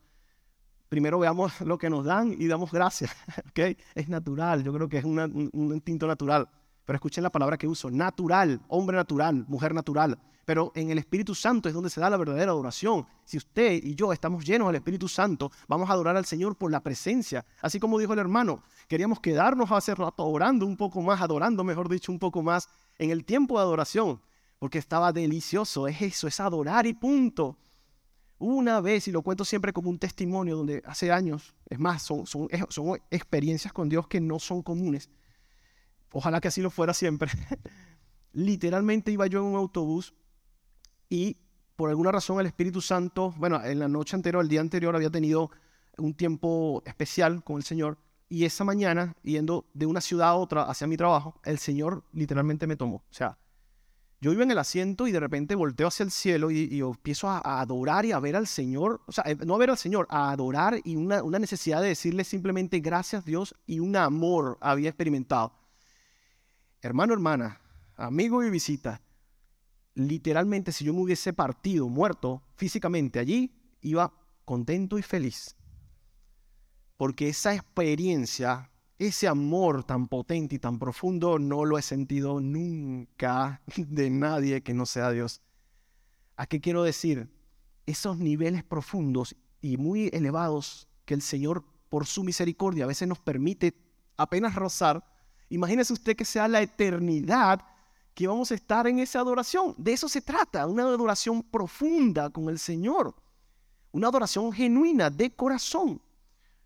[0.90, 3.16] primero veamos lo que nos dan y damos gracias.
[3.50, 3.78] ¿okay?
[3.96, 6.50] Es natural, yo creo que es un, instinto natural.
[6.86, 10.20] Pero escuchen la palabra que uso, natural, hombre natural, mujer natural.
[10.46, 13.06] Pero en el Espíritu Santo es donde se da la verdadera adoración.
[13.24, 16.72] Si usted y yo estamos llenos del Espíritu Santo, vamos a adorar al Señor por
[16.72, 17.46] la presencia.
[17.62, 21.90] Así como dijo el hermano, queríamos quedarnos hace rato orando un poco más, adorando, mejor
[21.90, 22.68] dicho, un poco más
[22.98, 24.22] en el tiempo de adoración
[24.62, 25.88] porque estaba delicioso.
[25.88, 27.58] Es eso, es adorar y punto.
[28.38, 32.28] Una vez, y lo cuento siempre como un testimonio, donde hace años, es más, son,
[32.28, 35.10] son, son experiencias con Dios que no son comunes.
[36.12, 37.32] Ojalá que así lo fuera siempre.
[38.34, 40.14] Literalmente iba yo en un autobús
[41.10, 41.38] y
[41.76, 45.10] por alguna razón el Espíritu Santo, bueno, en la noche anterior, el día anterior había
[45.10, 45.52] tenido
[45.98, 47.98] un tiempo especial con el Señor
[48.30, 52.66] y esa mañana, yendo de una ciudad a otra hacia mi trabajo, el Señor literalmente
[52.66, 52.98] me tomó.
[52.98, 53.38] O sea,
[54.22, 57.60] yo iba en el asiento y de repente volteo hacia el cielo y, empiezo a,
[57.60, 60.32] adorar y a ver al Señor, o sea, eh, no a ver al Señor, a
[60.32, 65.52] adorar y una, una necesidad de decirle simplemente gracias Dios y un amor había experimentado.
[66.82, 67.62] Hermano, hermana,
[67.96, 69.02] amigo y visita,
[69.94, 74.14] literalmente si yo me hubiese partido, muerto físicamente allí, iba
[74.46, 75.56] contento y feliz.
[76.98, 78.72] Porque esa experiencia
[79.08, 84.76] ese amor tan potente y tan profundo no lo he sentido nunca de nadie que
[84.76, 85.42] no sea Dios.
[86.36, 87.28] ¿A qué quiero decir?
[87.88, 93.20] Esos niveles profundos y muy elevados que el Señor, por su misericordia, a veces nos
[93.20, 93.76] permite
[94.18, 95.04] apenas rozar.
[95.52, 97.62] Imagínese usted que sea la eternidad
[98.14, 99.76] que vamos a estar en esa adoración.
[99.78, 103.14] De eso se trata, una adoración profunda con el Señor.
[103.92, 106.02] Una adoración genuina, de corazón.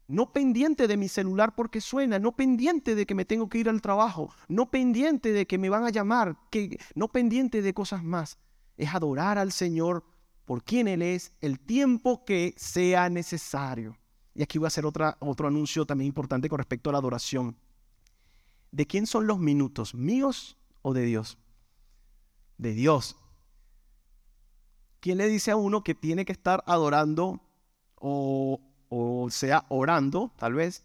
[0.07, 3.69] No pendiente de mi celular porque suena, no pendiente de que me tengo que ir
[3.69, 8.03] al trabajo, no pendiente de que me van a llamar, que, no pendiente de cosas
[8.03, 8.37] más.
[8.77, 10.03] Es adorar al Señor
[10.45, 13.97] por quien Él es el tiempo que sea necesario.
[14.35, 17.57] Y aquí voy a hacer otro anuncio también importante con respecto a la adoración.
[18.75, 19.95] ¿De quién son los minutos?
[19.95, 21.37] ¿Míos o de Dios?
[22.57, 23.15] De Dios.
[24.99, 27.39] ¿Quién le dice a uno que tiene que estar adorando
[27.95, 28.59] o,
[28.89, 30.83] o sea orando, tal vez,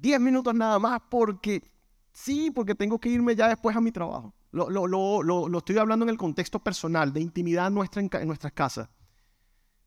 [0.00, 1.62] 10 minutos nada más porque
[2.10, 4.32] sí, porque tengo que irme ya después a mi trabajo?
[4.50, 8.26] Lo, lo, lo, lo estoy hablando en el contexto personal, de intimidad nuestra en, en
[8.26, 8.88] nuestras casas.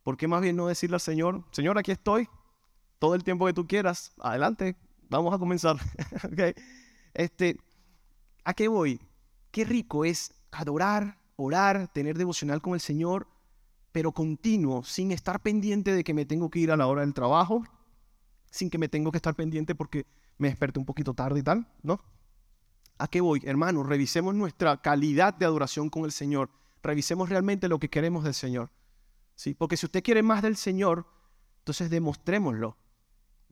[0.04, 2.30] ¿Por qué más bien no decirle al Señor, Señor, aquí estoy,
[2.99, 4.78] todo el tiempo que tú quieras, adelante,
[5.10, 5.78] vamos a comenzar.
[6.32, 6.54] okay.
[7.14, 7.57] Este,
[8.43, 8.99] ¿A qué voy?
[9.51, 13.28] Qué rico es adorar, orar, tener devocional con el Señor,
[13.91, 17.14] pero continuo, sin estar pendiente de que me tengo que ir a la hora del
[17.14, 17.64] trabajo,
[18.49, 20.05] sin que me tengo que estar pendiente porque
[20.38, 22.01] me desperté un poquito tarde y tal, ¿no?
[22.97, 23.41] ¿A qué voy?
[23.43, 26.49] Hermanos, revisemos nuestra calidad de adoración con el Señor.
[26.84, 28.72] Revisemos realmente lo que queremos del Señor.
[29.36, 29.53] ¿Sí?
[29.53, 31.07] Porque si usted quiere más del Señor,
[31.59, 32.78] entonces demostrémoslo.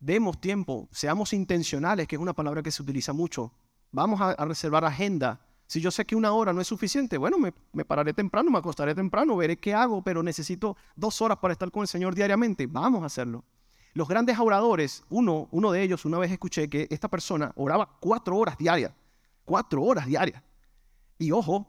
[0.00, 3.52] Demos tiempo, seamos intencionales, que es una palabra que se utiliza mucho.
[3.92, 5.40] Vamos a, reservar agenda.
[5.66, 8.58] Si yo sé que una hora no es suficiente, bueno, me, me, pararé temprano, me
[8.58, 12.66] acostaré temprano, veré qué hago, pero necesito dos horas para estar con el Señor diariamente.
[12.66, 13.44] Vamos a hacerlo.
[13.92, 18.36] Los grandes oradores, uno, uno de ellos, una vez escuché que esta persona oraba cuatro
[18.36, 18.92] horas diarias
[19.50, 20.40] cuatro horas diarias.
[21.18, 21.66] Y ojo,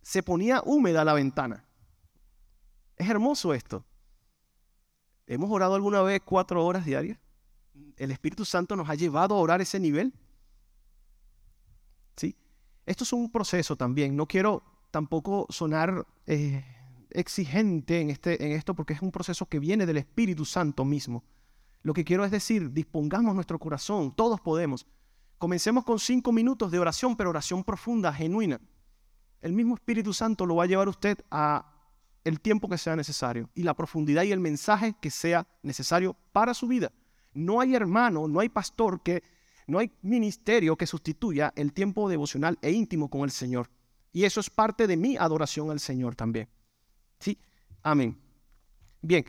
[0.00, 1.64] se ponía húmeda la ventana.
[2.96, 3.84] Es hermoso esto.
[5.26, 7.18] ¿Hemos orado alguna vez cuatro horas diarias?
[7.96, 10.12] ¿El Espíritu Santo nos ha llevado a orar ese nivel?
[12.16, 12.36] ¿Sí?
[12.86, 14.16] Esto es un proceso también.
[14.16, 16.64] No quiero tampoco sonar eh,
[17.10, 21.24] exigente en, este, en esto porque es un proceso que viene del Espíritu Santo mismo.
[21.82, 24.86] Lo que quiero es decir, dispongamos nuestro corazón, todos podemos.
[25.38, 28.60] Comencemos con cinco minutos de oración, pero oración profunda, genuina.
[29.40, 31.71] El mismo Espíritu Santo lo va a llevar usted a
[32.24, 36.54] el tiempo que sea necesario y la profundidad y el mensaje que sea necesario para
[36.54, 36.92] su vida.
[37.34, 39.22] No hay hermano, no hay pastor que,
[39.66, 43.70] no hay ministerio que sustituya el tiempo devocional e íntimo con el Señor.
[44.12, 46.48] Y eso es parte de mi adoración al Señor también.
[47.18, 47.38] Sí,
[47.82, 48.20] amén.
[49.00, 49.24] Bien,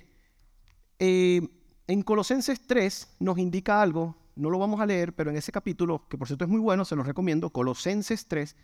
[0.99, 1.41] eh,
[1.87, 6.07] en Colosenses 3 nos indica algo no lo vamos a leer, pero en ese capítulo,
[6.09, 8.55] que por cierto es muy bueno, se los recomiendo, Colosenses 3,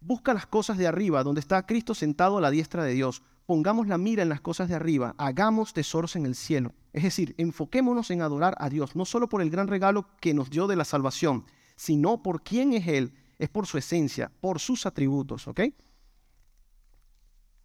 [0.00, 3.22] busca las cosas de arriba, donde está Cristo sentado a la diestra de Dios.
[3.46, 6.72] Pongamos la mira en las cosas de arriba, hagamos tesoros en el cielo.
[6.92, 10.50] Es decir, enfoquémonos en adorar a Dios, no solo por el gran regalo que nos
[10.50, 11.44] dio de la salvación,
[11.76, 15.60] sino por quién es Él, es por su esencia, por sus atributos, ¿ok?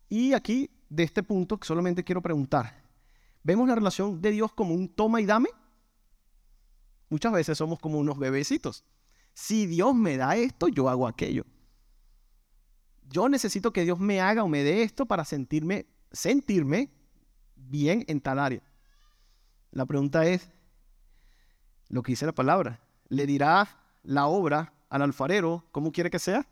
[0.09, 2.83] Y aquí, de este punto, solamente quiero preguntar,
[3.43, 5.49] ¿vemos la relación de Dios como un toma y dame?
[7.09, 8.83] Muchas veces somos como unos bebecitos.
[9.33, 11.45] Si Dios me da esto, yo hago aquello.
[13.09, 16.89] Yo necesito que Dios me haga o me dé esto para sentirme, sentirme
[17.55, 18.61] bien en tal área.
[19.71, 20.49] La pregunta es,
[21.89, 23.67] lo que dice la palabra, ¿le dirá
[24.03, 26.45] la obra al alfarero cómo quiere que sea?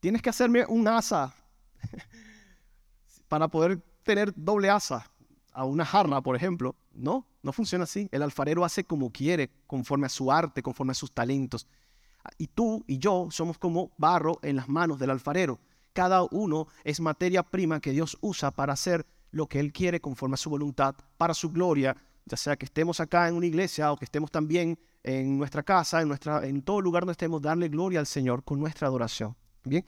[0.00, 1.34] Tienes que hacerme un asa
[3.28, 5.10] para poder tener doble asa
[5.52, 6.74] a una jarna, por ejemplo.
[6.92, 8.08] No, no funciona así.
[8.10, 11.66] El alfarero hace como quiere, conforme a su arte, conforme a sus talentos.
[12.38, 15.58] Y tú y yo somos como barro en las manos del alfarero.
[15.92, 20.34] Cada uno es materia prima que Dios usa para hacer lo que Él quiere conforme
[20.34, 23.96] a su voluntad, para su gloria, ya sea que estemos acá en una iglesia o
[23.96, 28.00] que estemos también en nuestra casa, en, nuestra, en todo lugar donde estemos, darle gloria
[28.00, 29.36] al Señor con nuestra adoración.
[29.64, 29.84] Bien.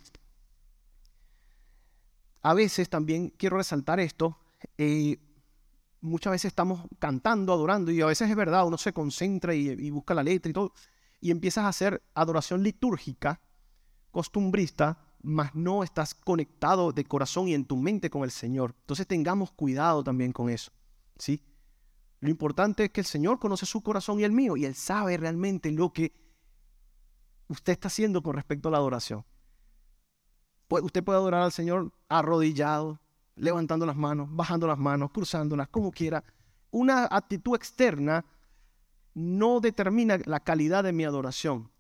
[2.41, 4.37] A veces también quiero resaltar esto.
[4.77, 5.19] Eh,
[6.01, 10.15] muchas veces estamos cantando, adorando, y a veces es verdad, uno se concentra y, busca
[10.15, 10.73] la letra y todo,
[11.23, 13.41] y empiezas a hacer adoración litúrgica,
[14.11, 18.75] costumbrista, mas no estás conectado de corazón y en tu mente con el Señor.
[18.81, 20.73] Entonces tengamos cuidado también con eso,
[21.17, 21.41] ¿sí?
[22.19, 25.17] Lo importante es que el Señor conoce su corazón y el mío, y Él sabe
[25.17, 26.13] realmente lo que
[27.47, 29.25] usted está haciendo con respecto a la adoración.
[30.69, 33.01] Usted puede adorar al Señor arrodillado,
[33.37, 36.25] levantando las manos, bajando las manos, cruzándolas, como quiera.
[36.73, 38.25] Una actitud externa
[39.15, 41.71] no determina la calidad de mi adoración.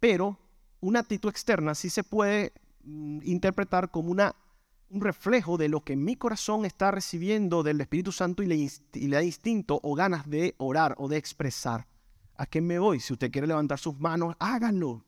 [0.00, 0.38] Pero
[0.80, 2.52] una actitud externa sí se puede
[2.84, 4.36] mm, interpretar como una,
[4.90, 9.22] un reflejo de lo que mi corazón está recibiendo del Espíritu Santo y le, da
[9.22, 11.86] instinto o ganas de orar o de expresar.
[12.36, 13.00] ¿A qué me voy?
[13.00, 15.04] Si usted quiere levantar sus manos, háganlo.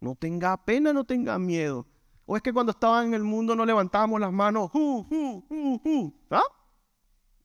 [0.00, 1.86] No tenga pena, no tenga miedo.
[2.26, 4.70] O es que cuando estaba en el mundo no levantábamos las manos.
[6.30, 6.42] ¿Ah?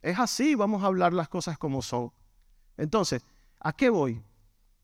[0.02, 2.12] Es así, vamos a hablar las cosas como son.
[2.78, 3.26] Entonces,
[3.60, 4.22] ¿a qué voy?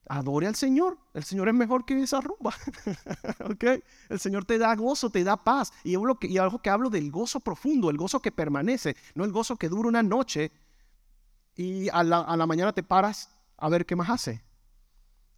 [0.08, 0.98] Adore al Señor.
[1.14, 2.54] El Señor es mejor que esa rumba.
[4.08, 5.72] El Señor te da gozo, te da paz.
[5.84, 9.68] Y, algo que hablo del gozo profundo, el gozo que permanece, no el gozo que
[9.68, 10.50] dura una noche
[11.54, 14.42] y a la, a la mañana te paras a ver qué más hace.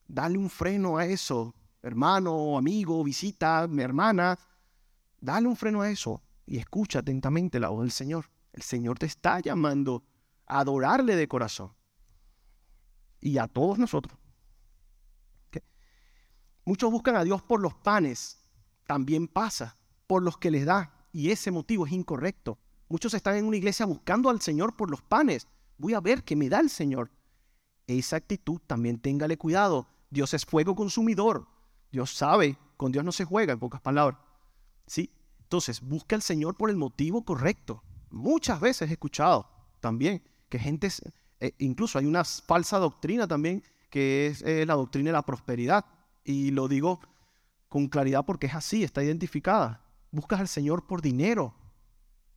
[0.07, 4.39] Dale un freno a eso, hermano, amigo, visita, mi hermana.
[5.21, 8.31] Dale un freno a eso y escucha atentamente la voz del Señor.
[8.53, 10.05] El Señor te está llamando
[10.47, 11.73] a adorarle de corazón
[13.25, 14.17] y a todos nosotros.
[16.67, 18.39] Muchos buscan a Dios por los panes,
[18.87, 22.59] también pasa, por los que les da, y ese motivo es incorrecto.
[22.89, 25.49] Muchos están en una iglesia buscando al Señor por los panes.
[25.79, 27.11] Voy a ver qué me da el Señor.
[27.87, 29.89] Esa actitud también téngale cuidado.
[30.11, 31.49] Dios es fuego consumidor.
[31.93, 34.19] Dios sabe, con Dios no se juega, en pocas palabras.
[34.87, 35.11] ¿Sí?
[35.41, 37.83] Entonces, busca al Señor por el motivo correcto.
[38.11, 39.49] Muchas veces he escuchado
[39.81, 40.89] también que gente
[41.47, 45.85] eh, incluso hay una falsa doctrina también que es la doctrina de la prosperidad.
[46.25, 47.01] Y lo digo
[47.69, 49.81] con claridad porque es así, está identificada.
[50.11, 51.55] Buscas al Señor por dinero.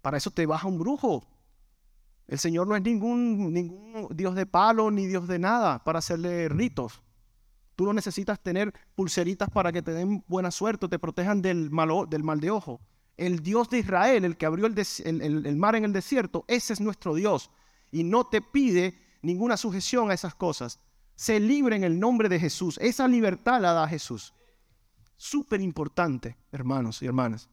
[0.01, 1.27] Para eso te vas a un brujo.
[2.27, 6.49] El Señor no es ningún, ningún Dios de palo ni Dios de nada para hacerle
[6.49, 7.01] ritos.
[7.75, 11.69] Tú no necesitas tener pulseritas para que te den buena suerte o te protejan del
[11.69, 12.81] mal, del mal de ojo.
[13.15, 17.15] El Dios de Israel, el que abrió el mar en el desierto, ese es nuestro
[17.15, 17.51] Dios
[17.91, 20.79] y no te pide ninguna sujeción a esas cosas.
[21.15, 22.77] Se libre en el nombre de Jesús.
[22.81, 24.33] Esa libertad la da Jesús.
[25.15, 27.49] Súper importante, hermanos y hermanas.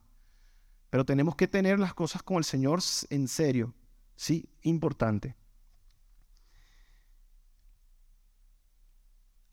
[0.90, 2.80] Pero tenemos que tener las cosas con el Señor
[3.10, 3.74] en serio.
[4.16, 5.34] Sí, importante.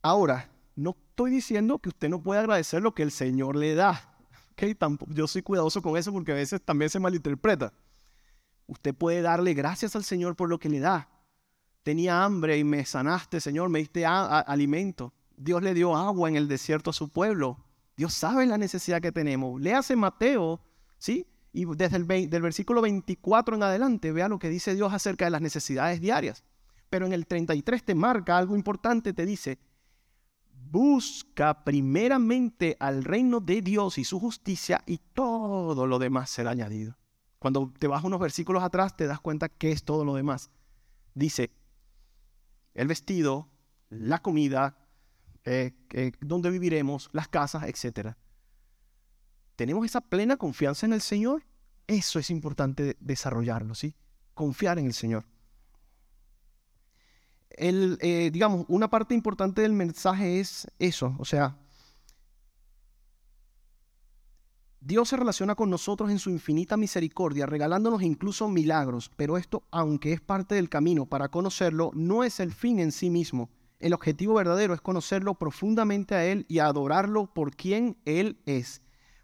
[0.01, 4.07] Ahora, no estoy diciendo que usted no puede agradecer lo que el Señor le da.
[4.53, 4.75] Okay,
[5.07, 7.73] yo soy cuidadoso con eso porque a veces también se malinterpreta.
[8.71, 11.09] Usted puede darle gracias al Señor por lo que le da.
[11.83, 15.13] Tenía hambre y me sanaste, Señor, me diste alimento.
[15.35, 17.57] Dios le dio agua en el desierto a su pueblo.
[17.97, 19.59] Dios sabe la necesidad que tenemos.
[19.59, 20.61] Léase Mateo,
[20.97, 21.27] ¿sí?
[21.51, 25.41] Y desde el versículo 24 en adelante, vea lo que dice Dios acerca de las
[25.41, 26.45] necesidades diarias.
[26.89, 29.59] Pero en el 33 te marca algo importante, te dice,
[30.49, 36.95] busca primeramente al reino de Dios y su justicia y todo lo demás será añadido.
[37.41, 40.51] Cuando te vas unos versículos atrás, te das cuenta que es todo lo demás.
[41.15, 41.49] Dice,
[42.75, 43.49] el vestido,
[43.89, 44.77] la comida,
[45.43, 48.09] eh, eh, dónde viviremos, las casas, etc.
[49.55, 51.41] ¿Tenemos esa plena confianza en el Señor?
[51.87, 53.95] Eso es importante desarrollarlo, ¿sí?
[54.35, 55.25] Confiar en el Señor.
[57.49, 61.57] El, eh, digamos, una parte importante del mensaje es eso, o sea,
[64.83, 70.11] Dios se relaciona con nosotros en su infinita misericordia, regalándonos incluso milagros, pero esto, aunque
[70.11, 73.51] es parte del camino para conocerlo, no es el fin en sí mismo.
[73.79, 78.81] El objetivo verdadero es conocerlo profundamente a Él y adorarlo por quien Él es,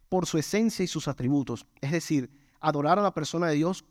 [0.10, 1.66] por su esencia y sus atributos.
[1.82, 2.30] Es decir,
[2.60, 3.84] adorar a la persona de Dios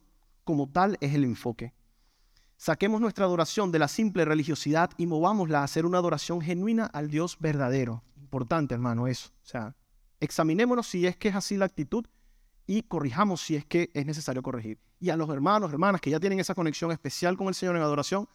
[0.45, 1.75] como tal es el enfoque.
[2.57, 7.11] Saquemos nuestra adoración de la simple religiosidad y movámosla a hacer una adoración genuina al
[7.11, 8.05] Dios verdadero.
[8.17, 9.31] Importante, hermano, eso.
[9.43, 9.75] O sea,
[10.21, 12.07] examinémonos si es que es así la actitud
[12.67, 14.79] y corrijamos si es que es necesario corregir.
[14.99, 17.83] Y a los hermanos, hermanas que ya tienen esa conexión especial con el Señor en
[17.83, 18.29] adoración,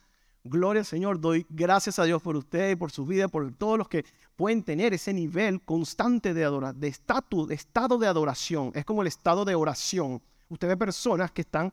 [0.43, 3.87] gloria al Señor, doy gracias a Dios por ustedes, por su vida, por todos los
[3.87, 4.05] que
[4.35, 8.71] pueden tener ese nivel constante de adoración, de estatus, de estado de adoración.
[8.73, 10.21] Es como el estado de oración.
[10.49, 11.71] Usted ve personas que están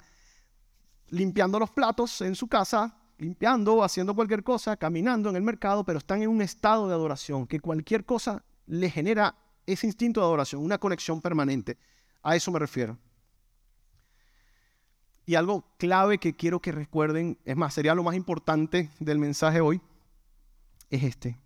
[1.11, 5.99] limpiando los platos en su casa, limpiando, haciendo cualquier cosa, caminando en el mercado, pero
[5.99, 9.35] están en un estado de adoración, que cualquier cosa le genera
[9.73, 11.79] ese instinto de adoración, una conexión permanente.
[12.23, 12.99] A eso me refiero.
[15.27, 19.61] Y algo clave que quiero que recuerden, es más, sería lo más importante del mensaje
[19.61, 19.81] hoy,
[20.89, 21.39] es este.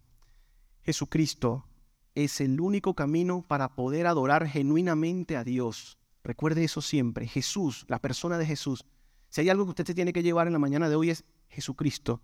[0.82, 1.66] Jesucristo
[2.14, 5.98] es el único camino para poder adorar genuinamente a Dios.
[6.22, 7.26] Recuerde eso siempre.
[7.26, 8.84] Jesús, la persona de Jesús.
[9.28, 11.24] Si hay algo que usted se tiene que llevar en la mañana de hoy es
[11.48, 12.20] Jesucristo.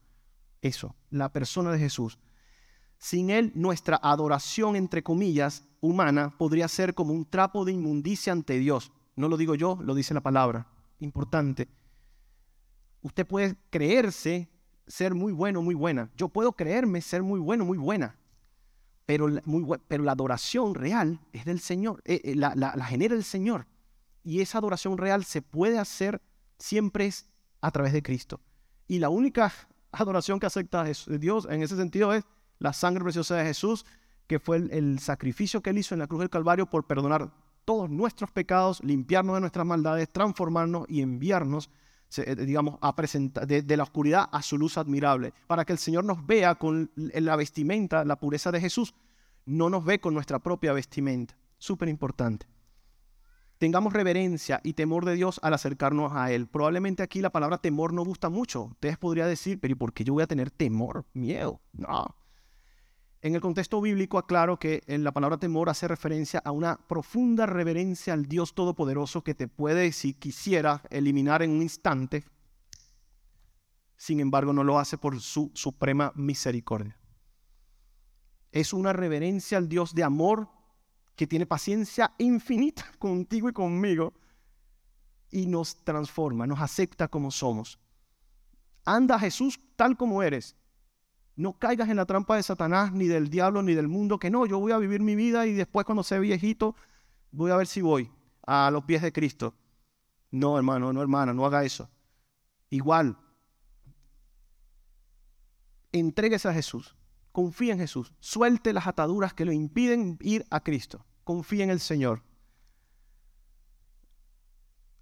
[0.63, 2.19] Eso, la persona de Jesús.
[2.99, 8.59] Sin Él, nuestra adoración, entre comillas, humana, podría ser como un trapo de inmundicia ante
[8.59, 8.93] Dios.
[9.17, 10.67] No lo digo yo, lo dice la palabra.
[10.99, 11.69] Importante.
[13.03, 14.51] Usted puede creerse
[14.87, 16.11] ser muy bueno, muy buena.
[16.17, 18.19] Yo puedo creerme ser muy bueno, muy buena.
[19.07, 23.67] Pero, la adoración real es del Señor, eh, eh, la, la, genera el Señor.
[24.23, 26.21] Y esa adoración real se puede hacer
[26.59, 27.11] siempre
[27.61, 28.41] a través de Cristo.
[28.87, 29.53] Y la única
[29.93, 32.25] adoración que acepta Dios en ese sentido es
[32.59, 33.85] la sangre preciosa de Jesús,
[34.27, 37.33] que fue el, sacrificio que él hizo en la cruz del Calvario por perdonar
[37.65, 41.71] todos nuestros pecados, limpiarnos de nuestras maldades, transformarnos y enviarnos,
[42.17, 46.05] eh, digamos, a presentar de, la oscuridad a su luz admirable, para que el Señor
[46.05, 48.95] nos vea con la vestimenta, la pureza de Jesús,
[49.45, 51.37] no nos ve con nuestra propia vestimenta.
[51.59, 52.47] Súper importante.
[53.59, 56.47] Tengamos reverencia y temor de Dios al acercarnos a Él.
[56.47, 58.65] Probablemente aquí la palabra temor no gusta mucho.
[58.65, 61.61] Ustedes podrían decir, pero ¿y por qué yo voy a tener temor, miedo?
[61.73, 62.15] No.
[63.21, 67.47] En el contexto bíblico aclaro que en la palabra temor hace referencia a una profunda
[67.47, 72.25] reverencia al Dios Todopoderoso que te puede, si quisiera, eliminar en un instante.
[73.97, 76.97] Sin embargo, no lo hace por su suprema misericordia.
[78.53, 80.49] Es una reverencia al Dios de amor
[81.17, 84.15] que tiene paciencia infinita contigo y conmigo
[85.33, 87.81] y nos transforma, nos acepta como somos.
[88.85, 90.55] Anda Jesús tal como eres
[91.39, 94.45] no caigas en la trampa de Satanás, ni del diablo, ni del mundo, que no,
[94.45, 96.75] yo voy a vivir mi vida y después cuando sea viejito,
[97.31, 98.11] voy a ver si voy
[98.45, 99.55] a los pies de Cristo.
[100.33, 101.89] No, hermano, no, hermana, no haga eso.
[102.71, 103.17] Igual,
[105.93, 106.97] entréguese a Jesús,
[107.31, 111.79] confía en Jesús, suelte las ataduras que le impiden ir a Cristo, confía en el
[111.79, 112.25] Señor.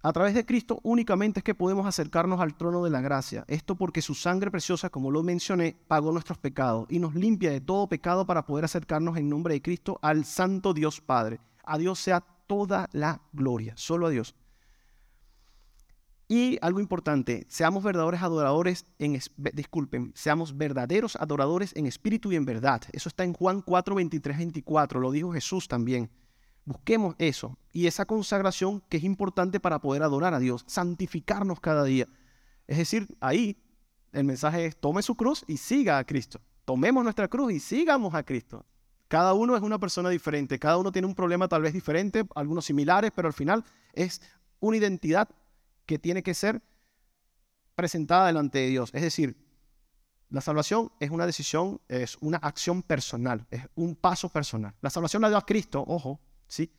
[0.03, 3.43] A través de Cristo únicamente es que podemos acercarnos al trono de la gracia.
[3.47, 7.61] Esto porque su sangre preciosa, como lo mencioné, pagó nuestros pecados y nos limpia de
[7.61, 11.39] todo pecado para poder acercarnos en nombre de Cristo al Santo Dios Padre.
[11.63, 14.35] A Dios sea toda la gloria, solo a Dios.
[16.29, 19.17] Y algo importante, seamos verdaderos adoradores en,
[19.53, 22.81] disculpen, seamos verdaderos adoradores en espíritu y en verdad.
[22.91, 26.11] Eso está en Juan 4, 23, 24, lo dijo Jesús también.
[26.67, 31.85] Busquemos eso y esa consagración que es importante para poder adorar a Dios, santificarnos cada
[31.85, 32.09] día.
[32.67, 33.63] Es decir, ahí
[34.11, 36.41] el mensaje es tome su cruz y siga a Cristo.
[36.65, 38.65] Tomemos nuestra cruz y sigamos a Cristo.
[39.07, 42.65] Cada uno es una persona diferente, cada uno tiene un problema tal vez diferente, algunos
[42.65, 43.63] similares, pero al final
[43.93, 44.21] es
[44.59, 45.29] una identidad
[45.85, 46.61] que tiene que ser
[47.75, 48.89] presentada delante de Dios.
[48.93, 49.37] Es decir,
[50.29, 54.75] la salvación es una decisión, es una acción personal, es un paso personal.
[54.81, 56.71] La salvación la dio a Cristo, ojo, ¿sí?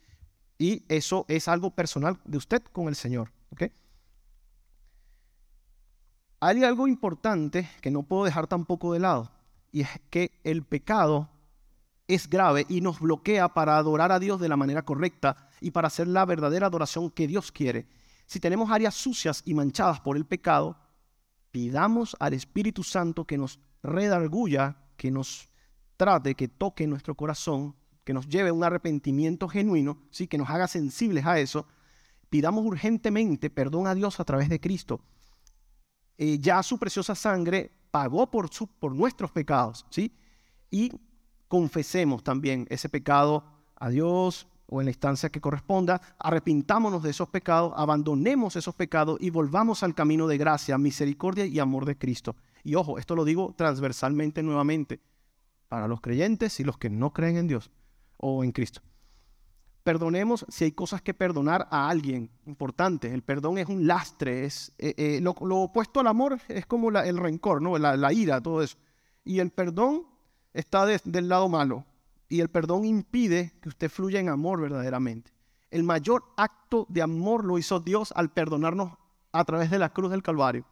[0.59, 3.65] Y eso es algo personal de usted con el Señor, ¿ok?
[6.41, 9.33] Hay algo importante que no puedo dejar tampoco de lado,
[9.73, 11.31] y es que el pecado
[12.07, 15.89] es grave y nos bloquea para adorar a Dios de la manera correcta y para
[15.89, 17.87] hacer la verdadera adoración que Dios quiere.
[18.27, 20.79] Si tenemos áreas sucias y manchadas por el pecado,
[21.51, 25.49] pidamos al Espíritu Santo que nos redarguya, que nos
[25.97, 27.77] trate, que toque nuestro corazón
[28.09, 30.29] que nos lleve a un arrepentimiento genuino, ¿sí?
[30.29, 31.67] que nos haga sensibles a eso,
[32.31, 35.03] pidamos urgentemente perdón a Dios a través de Cristo.
[36.17, 40.17] Eh, ya su preciosa sangre pagó por, su, por nuestros pecados, ¿sí?
[40.71, 40.91] Y
[41.49, 43.45] confesemos también ese pecado
[43.77, 49.19] a Dios o en la instancia que corresponda, arrepintámonos de esos pecados, abandonemos esos pecados
[49.21, 52.37] y volvamos al camino de gracia, misericordia y amor de Cristo.
[52.65, 54.99] Y ojo, esto lo digo transversalmente nuevamente,
[55.69, 57.71] para los creyentes y los que no creen en Dios
[58.19, 58.83] o en Cristo.
[59.83, 62.31] Perdonemos si hay cosas que perdonar a alguien.
[62.45, 64.45] Importante, el perdón es un lastre.
[64.45, 67.79] Es, eh, eh, lo, opuesto al amor es como el rencor, ¿no?
[67.79, 68.77] La, ira, todo eso.
[69.25, 70.07] Y el perdón
[70.53, 71.87] está del lado malo.
[72.29, 75.33] Y el perdón impide que usted fluya en amor verdaderamente.
[75.71, 78.93] El mayor acto de amor lo hizo Dios al perdonarnos
[79.33, 80.67] a través de la cruz del Calvario.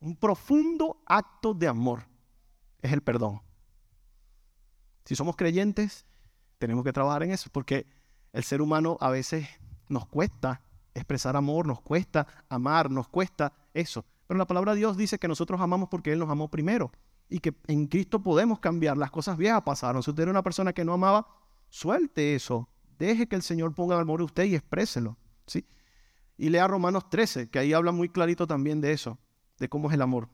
[0.00, 2.06] Un profundo acto de amor
[2.82, 3.40] es el perdón.
[5.06, 6.04] Si somos creyentes,
[6.58, 7.86] tenemos que trabajar en eso porque
[8.32, 9.48] el ser humano a veces
[9.88, 10.62] nos cuesta
[10.94, 14.04] expresar amor, nos cuesta amar, nos cuesta eso.
[14.26, 16.90] Pero la palabra de Dios dice que nosotros amamos porque Él nos amó primero
[17.28, 18.96] y que en Cristo podemos cambiar.
[18.96, 20.02] Las cosas viejas pasaron.
[20.02, 21.26] Si usted era una persona que no amaba,
[21.68, 22.68] suelte eso.
[22.98, 25.16] Deje que el Señor ponga amor en usted y expréselo.
[25.46, 25.66] ¿sí?
[26.38, 29.18] Y lea Romanos 13, que ahí habla muy clarito también de eso,
[29.58, 30.28] de cómo es el amor.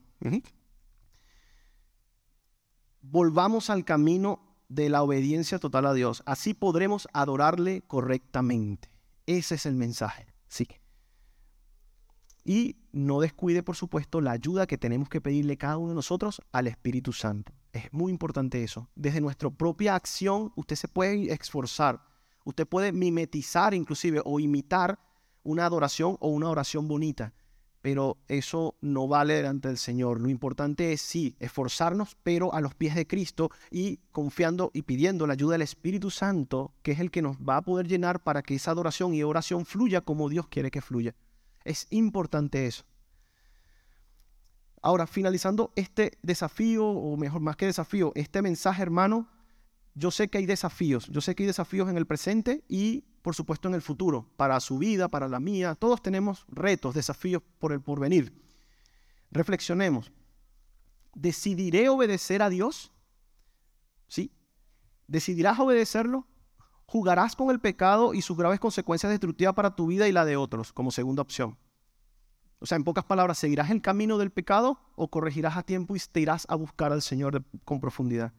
[3.01, 6.23] Volvamos al camino de la obediencia total a Dios.
[6.27, 8.89] Así podremos adorarle correctamente.
[9.27, 10.27] Ese es el mensaje.
[10.49, 10.67] Sí.
[12.45, 16.43] Y no descuide, por supuesto, la ayuda que tenemos que pedirle cada uno de nosotros
[16.53, 17.53] al Espíritu Santo.
[17.73, 18.89] Es muy importante eso.
[18.95, 22.03] Desde nuestra propia acción, usted se puede esforzar.
[22.45, 24.99] Usted puede mimetizar inclusive o imitar
[25.43, 27.35] una adoración o una oración bonita.
[27.83, 30.21] Pero eso no vale delante del Señor.
[30.21, 35.27] Lo importante es sí, esforzarnos, pero a los pies de Cristo y confiando y pidiendo
[35.27, 38.43] la ayuda del Espíritu Santo, que es el que nos va a poder llenar para
[38.43, 41.15] que esa adoración y oración fluya como Dios quiere que fluya.
[41.65, 42.85] Es importante eso.
[44.81, 49.29] Ahora, finalizando este desafío, o mejor, más que desafío, este mensaje, hermano,
[49.95, 53.35] yo sé que hay desafíos, yo sé que hay desafíos en el presente y por
[53.35, 55.77] supuesto en el futuro, para su vida, para la mía.
[55.77, 58.33] Todos tenemos retos, desafíos por el porvenir.
[59.31, 60.13] Reflexionemos.
[61.15, 62.93] ¿Decidiré obedecer a Dios?
[64.09, 64.33] ¿Sí?
[65.07, 66.27] ¿Decidirás obedecerlo?
[66.87, 70.37] ¿Jugarás con el pecado y sus graves consecuencias destructivas para tu vida y la de
[70.37, 71.57] otros como segunda opción?
[72.59, 76.01] O sea, en pocas palabras, ¿seguirás el camino del pecado o corregirás a tiempo y
[76.01, 78.33] te irás a buscar al Señor con profundidad?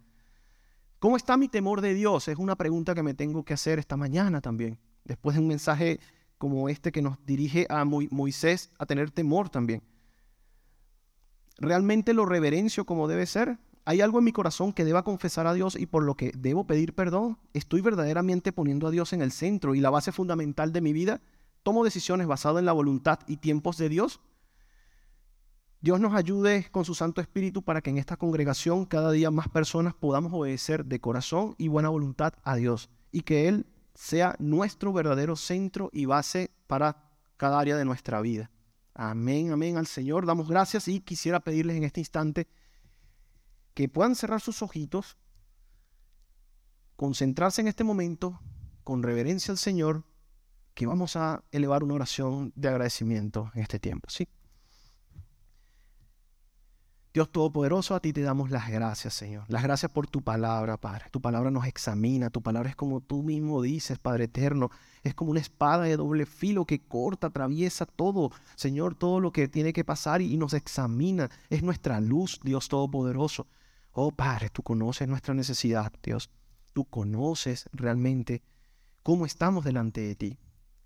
[1.03, 2.30] ¿Cómo está mi temor de Dios?
[2.30, 4.80] Es una pregunta que me tengo que hacer esta mañana también.
[5.03, 5.99] Después de un mensaje
[6.38, 9.84] como este que nos dirige a Moisés a tener temor también.
[11.57, 13.59] ¿Realmente lo reverencio como debe ser?
[13.84, 16.65] ¿Hay algo en mi corazón que deba confesar a Dios y por lo que debo
[16.65, 17.38] pedir perdón?
[17.51, 21.19] ¿Estoy verdaderamente poniendo a Dios en el centro y la base fundamental de mi vida?
[21.63, 24.21] ¿Tomo decisiones basadas en la voluntad y tiempos de Dios?
[25.84, 29.49] Dios nos ayude con su Santo Espíritu para que en esta congregación cada día más
[29.49, 34.93] personas podamos obedecer de corazón y buena voluntad a Dios y que Él sea nuestro
[34.93, 38.49] verdadero centro y base para cada área de nuestra vida.
[38.93, 40.26] Amén, amén al Señor.
[40.26, 42.47] Damos gracias y quisiera pedirles en este instante
[43.73, 45.18] que puedan cerrar sus ojitos,
[46.95, 48.39] concentrarse en este momento
[48.85, 50.05] con reverencia al Señor,
[50.76, 54.10] que vamos a elevar una oración de agradecimiento en este tiempo.
[54.10, 54.30] ¿sí?
[57.14, 59.44] Dios Todopoderoso, a ti te damos las gracias, Señor.
[59.48, 61.06] Las gracias por tu palabra, Padre.
[61.11, 64.72] Tu palabra nos examina, tu palabra es como tú mismo dices, Padre eterno.
[65.03, 69.48] Es como una espada de doble filo que corta, atraviesa todo, Señor, todo lo que
[69.48, 71.30] tiene que pasar y, nos examina.
[71.52, 73.45] Es nuestra luz, Dios Todopoderoso.
[73.91, 76.31] Oh, Padre, tú conoces nuestra necesidad, Dios.
[76.73, 78.41] Tú conoces realmente
[79.03, 80.40] cómo estamos delante de ti.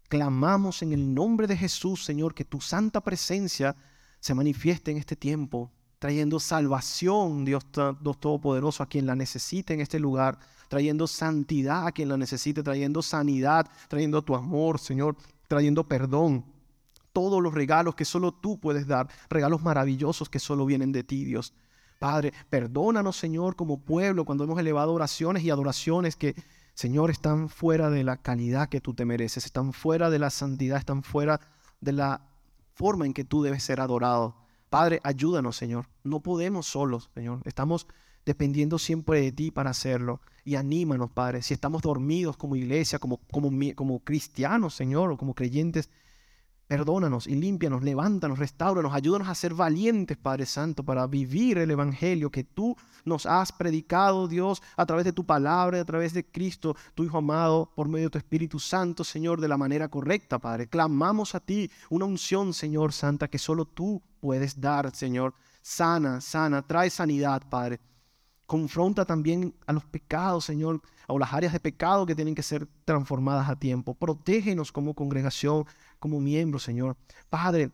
[0.10, 3.78] Clamamos en el nombre de Jesús, Señor, que tu santa presencia
[4.20, 10.00] se manifieste en este tiempo trayendo salvación, Dios, Todopoderoso, a quien la necesite en este
[10.00, 10.38] lugar,
[10.68, 15.16] trayendo santidad a quien la necesite, trayendo sanidad, trayendo tu amor, Señor,
[15.48, 16.46] trayendo perdón.
[17.14, 21.26] Todos los regalos que solo tú puedes dar, regalos maravillosos que solo vienen de ti,
[21.26, 21.54] Dios.
[22.00, 26.36] Padre, perdónanos, Señor, como pueblo, cuando hemos elevado oraciones y adoraciones que,
[26.76, 30.78] Señor, están fuera de la calidad que tú te mereces, están fuera de la santidad,
[30.78, 31.42] están fuera
[31.82, 32.22] de la
[32.76, 34.47] forma en que tú debes ser adorado.
[34.70, 35.88] Padre, ayúdanos, Señor.
[36.04, 37.42] No podemos solos, Señor.
[37.46, 37.88] Estamos
[38.26, 40.22] dependiendo siempre de ti para hacerlo.
[40.44, 41.42] Y anímanos, Padre.
[41.42, 45.90] Si estamos dormidos como iglesia, como, como, como cristianos, Señor, o como creyentes,
[46.68, 52.30] Perdónanos y límpianos, levántanos, restauranos, ayúdanos a ser valientes, Padre Santo, para vivir el Evangelio
[52.30, 52.76] que tú
[53.06, 57.20] nos has predicado, Dios, a través de tu palabra, a través de Cristo, tu Hijo
[57.20, 60.68] amado, por medio de tu Espíritu Santo, Señor, de la manera correcta, Padre.
[60.68, 65.36] Clamamos a ti una unción, Señor Santa, que solo tú puedes dar, Señor.
[65.62, 67.80] Sana, sana, trae sanidad, Padre.
[68.48, 72.68] Confronta también a los pecados, Señor, o las áreas de pecado que tienen que ser
[72.86, 73.94] transformadas a tiempo.
[73.94, 75.66] Protégenos como congregación,
[76.00, 76.98] como miembros, Señor.
[77.30, 77.72] Padre,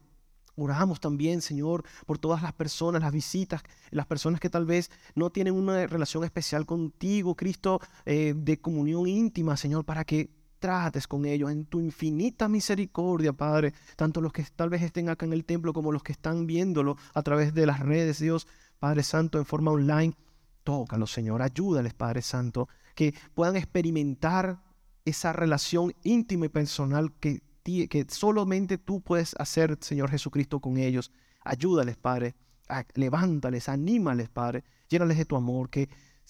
[0.55, 5.31] Oramos también, Señor, por todas las personas, las visitas, las personas que tal vez no
[5.31, 10.29] tienen una relación especial contigo, Cristo, eh, de comunión íntima, Señor, para que
[10.59, 15.25] trates con ellos en tu infinita misericordia, Padre, tanto los que tal vez estén acá
[15.25, 18.47] en el templo como los que están viéndolo a través de las redes, Dios,
[18.79, 20.13] Padre Santo, en forma online.
[20.63, 24.63] Tócalos, Señor, ayúdales, Padre Santo, que puedan experimentar
[25.05, 31.11] esa relación íntima y personal que, que solamente tú puedes hacer, Señor Jesucristo, con ellos.
[31.43, 32.35] Ayúdales, Padre.
[32.95, 34.63] levántales, anímales, Padre.
[34.87, 35.89] Llénales de tu amor, que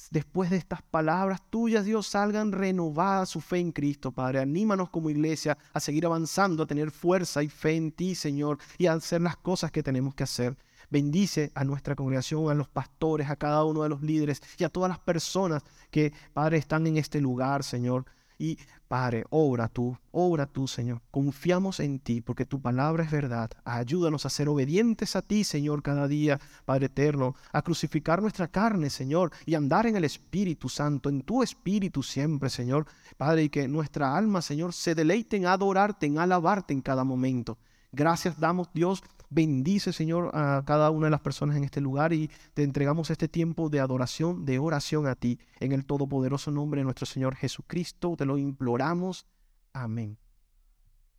[0.09, 4.39] después de estas palabras tuyas, Dios, salgan renovada su fe en Cristo, Padre.
[4.39, 8.87] Anímanos como iglesia a seguir avanzando, a tener fuerza y fe en ti, Señor, y
[8.87, 10.57] a hacer las cosas que tenemos que hacer.
[10.93, 14.69] Bendice a nuestra congregación, a los pastores, a cada uno de los líderes y a
[14.69, 18.05] todas las personas que, Padre, están en este lugar, Señor.
[18.37, 21.01] Y Padre, obra tú, obra tú, Señor.
[21.09, 23.49] Confiamos en ti porque tu palabra es verdad.
[23.65, 28.91] Ayúdanos a ser obedientes a ti, Señor, cada día, Padre eterno, a crucificar nuestra carne,
[28.91, 32.85] Señor, y andar en el Espíritu Santo, en tu Espíritu siempre, Señor.
[33.17, 37.57] Padre, y que nuestra alma, Señor, se deleite en adorarte, en alabarte en cada momento.
[37.91, 39.03] Gracias damos, Dios.
[39.33, 43.27] Bendice, Señor, a cada una de las personas en este lugar y te entregamos este
[43.27, 45.39] tiempo de adoración, de oración a ti.
[45.59, 49.25] En el todopoderoso nombre de nuestro Señor Jesucristo, te lo imploramos.
[49.73, 50.17] Amén.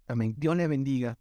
[0.06, 0.34] Amén.
[0.38, 1.18] Dios le bendiga.